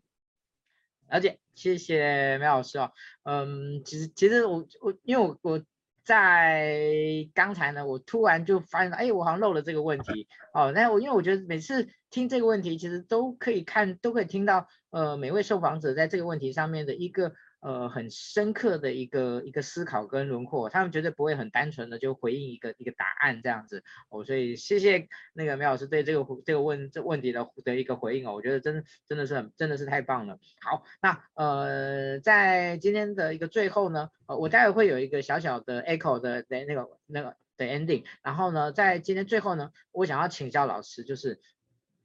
[1.10, 2.90] 了解，谢谢梅老师啊。
[3.26, 5.64] 嗯，其实其实我我因为我我。
[6.04, 10.72] 在刚才呢，我突然就发现，哎，我好像漏了这个问题哦。
[10.72, 17.34] 那我因为我觉得每次听这个问题，其实都可以看，都可以听到，呃，每位受访者在这个问题上面的一个。
[17.64, 30.40] 呃，很深刻的一个一个思考跟轮廓，他们绝对不会很单纯的就回应一个一个答案这样子哦，所以谢谢那个梅老师对这个这个问这问题的的一个回应哦，我觉得真真的是很真的是太棒了。
[30.60, 41.40] 好，那呃，在今天的一个最后呢，呃，我待会会有一个小小的 echo 的的那个那个的 ending，然后呢，在今天最后呢，我想要请教老师，就是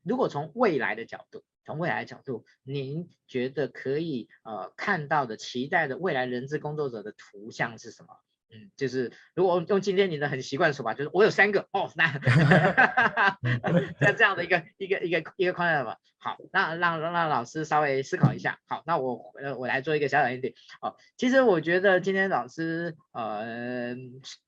[0.05, 1.43] 如果从未来的角度。
[1.69, 8.17] 从未来的角度，您觉得可以呃看到的、期待的未来人资工作者的图像是什么？
[8.51, 12.07] 嗯，就是如果用今天你的很习惯的说法，就是我有三个哦，那
[14.01, 15.99] 那这样的一个一个一个一个框架吧。
[16.17, 18.59] 好，那让让让老师稍微思考一下。
[18.67, 20.55] 好，那我呃我来做一个小小一点。
[20.81, 23.95] 哦，其实我觉得今天老师呃，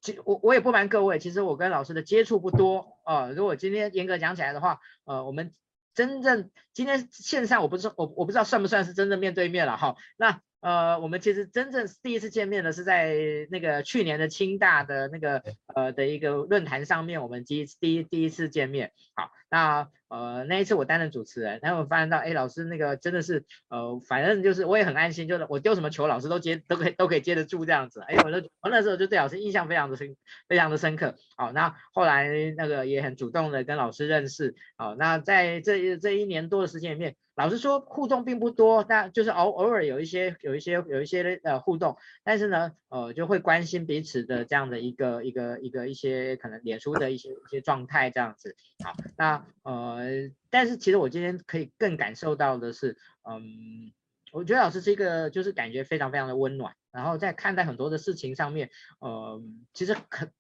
[0.01, 3.31] 其我我也不瞒各位，其实我跟老师的接触不多哦。
[3.37, 5.53] 如果今天严格讲起来的话，呃，我们。
[6.01, 13.15] 真正今天线上我不是我我不知道算不算是真正面对面了哈，那呃我们其实真正第一次见面的是在
[13.51, 15.43] 那个去年的清大的那个
[15.75, 19.89] 呃的一个论坛上面，我们第一第一第一次见面，好那。
[20.11, 28.01] 呃，那一次我担任主持人，然后我发现到，哎，老师那个真的是，呃，反正就是我也很安心，就是我丢什么球，老师都接，都可以都可以接得住这样子。
[28.01, 30.17] 哎，我就我那时候就对老师印象非常的深，
[30.49, 31.15] 非常的深刻。
[31.37, 34.57] 好，那后来那个也很主动的跟老师认识。
[34.77, 37.15] 好，那在这这一年多的时间里面。
[37.37, 48.57] 老实说，互动并不多，但就是偶偶尔有一些有一些有一些呃互动，但是呢，呃，就会关心彼此的这样的一个一个一个一些可能脸书的一些一些状态这样子。
[48.85, 53.93] 好，那呃，但是其实我今天可以更感受到的是，嗯，
[54.33, 59.41] 我觉得老师是一个就是感觉非常非常的温暖，然后在看待很多的事情上面，呃，
[59.73, 60.31] 其实很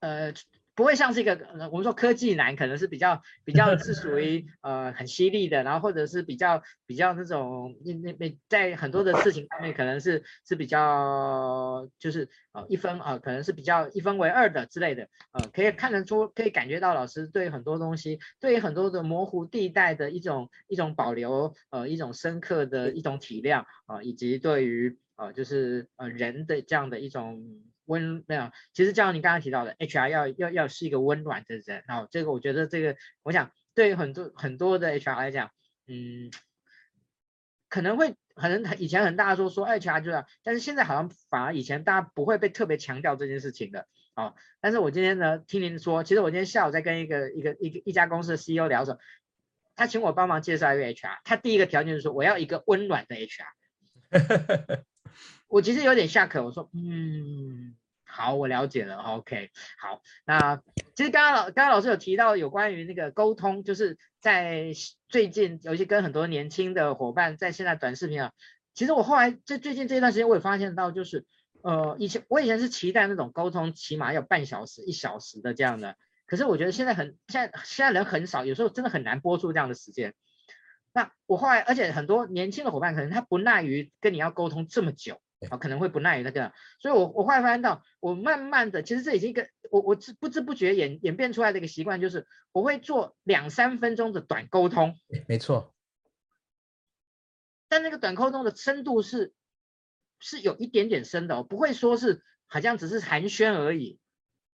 [0.00, 0.32] 呃。
[0.80, 1.38] 不会像是一个，
[1.70, 27.64] 我们说科技男可能是比较比较 是属于呃很犀利的，然后或者是比较比较那种那那那在很多的事情上面可能是是比较就是呃一分呃可能是比较一分为二的之类的，呃可以看得出可以感觉到老师对很多东西，对于很多的模糊地带的一种一种保留，呃一种深刻的一种体谅啊、呃，以及对于呃就是呃人的这样的一种。
[27.90, 35.50] 温没有，其实就像你刚刚提到的，HR 要要要是一个温暖的人，然后这个我觉得这个，我想对于很多很多的 HR 来讲，
[35.88, 36.30] 嗯，
[37.68, 48.98] 可能会可能以前很大说说 HR 就是，但是现在好像反而以前大家不会被特别强调这件事情的，哦，但是我今天呢听您说，其实我今天下午在跟一个一个一个一家公司的 CEO 聊的时候，
[49.74, 53.46] 他请我帮忙介绍一个 HR，他第一个条件就是说我要一个温暖的 HR，
[55.50, 57.76] 我其实有点下课，我说嗯。
[58.12, 58.96] 好，我了解了。
[58.96, 60.60] OK，好，那
[60.96, 64.72] 其实刚刚老刚刚老师有提到有关于那个沟通，就是在
[65.08, 68.32] 最近，尤其跟很多年轻的伙伴在现在短视频啊，
[68.74, 71.24] 其实我后来在最近这一段时间，我也发现到，就是
[71.62, 75.94] 呃，以前我以前是期待那种沟通起码要半小时、一小时的这样的，
[76.26, 80.14] 可是我觉得现在很现在现在人很少，有时候真的很难播出这样的时间。
[80.92, 85.20] 那我后来，而且很多年轻的伙伴可能他不耐于跟你要沟通这么久。
[85.48, 94.98] 啊，可能会不耐于那个，所以我我后来发现到，我慢慢的，其实这已经一个我我不知不觉演演变出来的一个习惯，就是我会做两三分钟的短沟通。
[95.26, 95.74] 没错，
[97.68, 99.32] 但那个短沟通的深度是
[100.18, 103.98] 是有一点点深的哦，不会说是好像只是寒暄而已。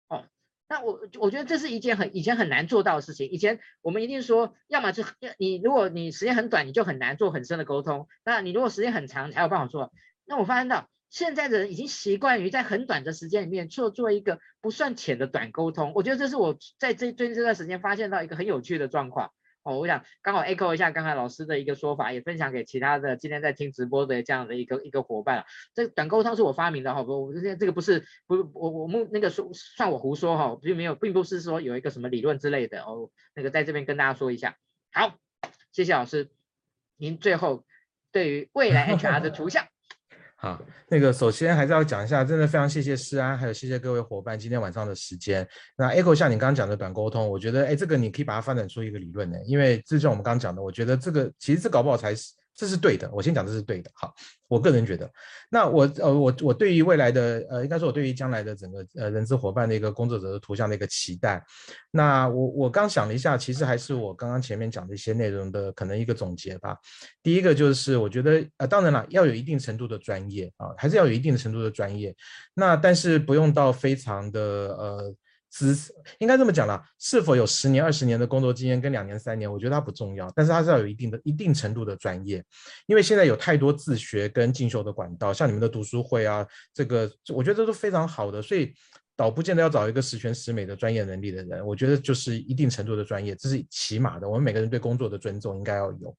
[0.09, 0.25] 哦，
[0.67, 3.29] 那我我觉得这是一件很以前很难做到的事情。
[3.29, 5.05] 以前我们一定说，要么就
[5.37, 9.93] 你如果你时间很短，你就很难做很深的沟通；那你如果时间很长，你才有办法做。
[10.25, 19.77] 那我发现到现在的人已经习惯于在很短的时间里面做做一个不算浅的短沟通，我觉得这是我在这最近这段时间发现到一个很有趣的状况哦。
[19.77, 25.45] 我想刚好 echo 一下刚才老师的一个说法，也分享给其他的今天在听直播的这样的一个一个伙伴。
[25.75, 33.11] 这短沟通是我发明的哈，不，我这这个不是不我我们那个说算我胡说哈，并没有并不是说有一个什么理论之类的哦。
[33.35, 34.57] 那个在这边跟大家说一下，
[34.91, 35.15] 好，
[35.71, 36.31] 谢谢老师，
[36.97, 37.65] 您最后
[38.11, 39.67] 对于未来 HR 的图像。
[40.43, 45.47] 好，那个首先还是要讲一下，真的非常谢谢诗安，还有谢谢各位伙伴今天晚上的时间。
[45.77, 52.33] 那 Echo 像你刚刚讲的短沟通，我觉得哎，这个你可以把它发展出一个理论呢，因为就像我们刚刚讲的，我觉得这个其实这搞不好才是。
[52.55, 53.89] 这是对的，我先讲这是对的。
[53.93, 54.13] 好，
[54.47, 55.11] 我个人觉得，
[55.49, 61.43] 那我呃我我对于未来的呃应该说我对于将来的整个呃人资伙伴的一个工作者的图像的一个期待，
[61.91, 66.77] 那我我刚想了一下，其实还是我刚刚前面讲的一些内容的可能一个总结吧。
[67.21, 72.15] 第一个就是我觉得呃当然了要有一定程度的专业啊，还是要有一定程度的专业，
[72.53, 75.15] 那但是不用到非常的呃。
[75.53, 82.43] 是应该这么讲啦，是否有十年、二十年的工作经验跟两年、三年，我觉得它不重要，但是它是要有一定的、一定程度的专业，
[82.87, 88.73] 因为现在有太多自学跟进修的管道，像你们的读书会啊，这个我觉得这都非常好的，所以
[89.15, 96.17] 倒不见得要找一个十全十美的专业能力的人，我觉得就是一定程度的专业，这是起码的，我们每个人对工作的尊重应该要有。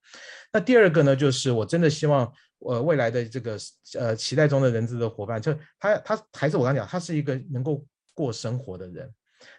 [0.53, 3.59] 那第二个呢，就是我真的希望，呃，未来的这个
[3.99, 9.13] 呃期待中的人资的伙伴，就他他还是我刚讲，他是一个能够过生活的人。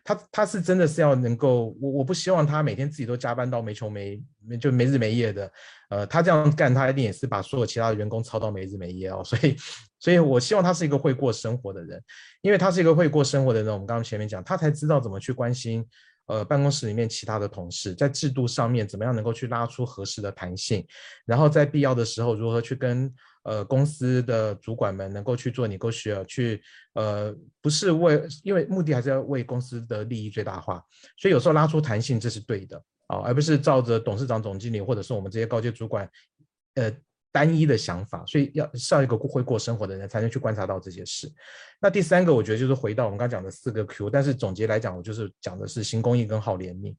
[0.03, 5.51] 他他是真的是要能够，我我不希望他每天自己都加班到没穷没没就没日没夜的，
[5.89, 9.55] 呃，他这样干，他一定也是把所有其他的员工操到没日没夜哦， 所以
[9.99, 12.01] 所以我希望他是一个会过生活的人，
[12.41, 15.85] 因为他是一个会过生活的人，我们刚刚前面讲，他才知道怎么去关心，
[16.27, 20.85] 呃，办公室里面其他的同事，在制度上面怎么样能够去拉出合适的弹性，
[21.25, 23.13] 然后在必要的时候如何去跟。
[23.45, 26.59] 呃，公司的主管们能够去做 negotiate，去
[26.93, 27.31] 呃，
[27.61, 30.83] 不是为，因为目的还是要为公司的利益最大化，
[31.15, 32.75] 所以有时候拉出弹性，这是对的
[33.05, 36.09] 啊，而不是照着董事长、总经理或者是我们这些高阶主管，
[36.73, 36.91] 呃，
[37.31, 38.25] 单一的想法。
[38.25, 41.31] 所以要上一个会过生活的人才能去观察到这些事。
[41.79, 46.95] 那第三个，我觉得就是回到我们刚讲的四个 Q，但是总结来讲，我就是讲的是行公益跟好怜悯，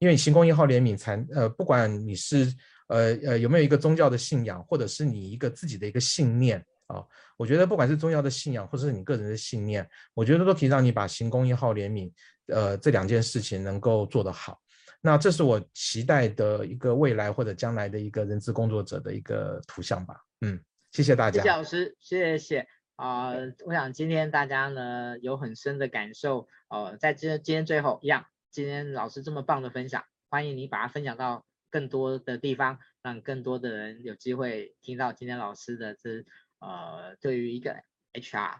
[0.00, 2.52] 因为行公益、好怜悯才呃，不管你是。
[2.88, 7.02] 呃呃，有没有一个宗教的信仰，或者是你一个自己的一个信念啊？
[7.36, 12.12] 我觉得不管是宗教的信仰，或者是你个人的信念，我觉得都可以让你把行公益、好怜悯，
[12.46, 14.60] 呃，这两件事情能够做得好。
[15.00, 20.16] 那这是我期待的一个未来或者将来的一个人资工作者的一个图像吧。
[20.40, 20.58] 嗯，
[20.92, 21.42] 谢谢大家。
[21.42, 22.66] 谢谢老师，谢谢
[22.96, 23.52] 啊、呃！
[23.66, 26.48] 我想今天大家呢有很深的感受。
[26.68, 31.44] 呃，在今今天最后一样，今天老师这么棒的分享，欢迎你把它分享到。
[31.74, 36.24] 更多的地方，让更多的人有机会听到今天老师的这
[36.60, 37.74] 呃，对于一个
[38.12, 38.58] HR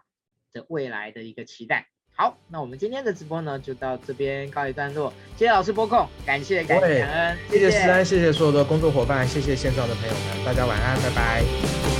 [0.51, 1.87] 的未来的一个期待。
[2.13, 5.13] 好，那我们今天的直播呢，就到这边告一段落。
[5.37, 11.94] 谢谢老师播控，感谢感谢感恩，谢谢思安，谢谢所有的工作伙伴，谢谢线上的朋友们，大家晚安，拜拜。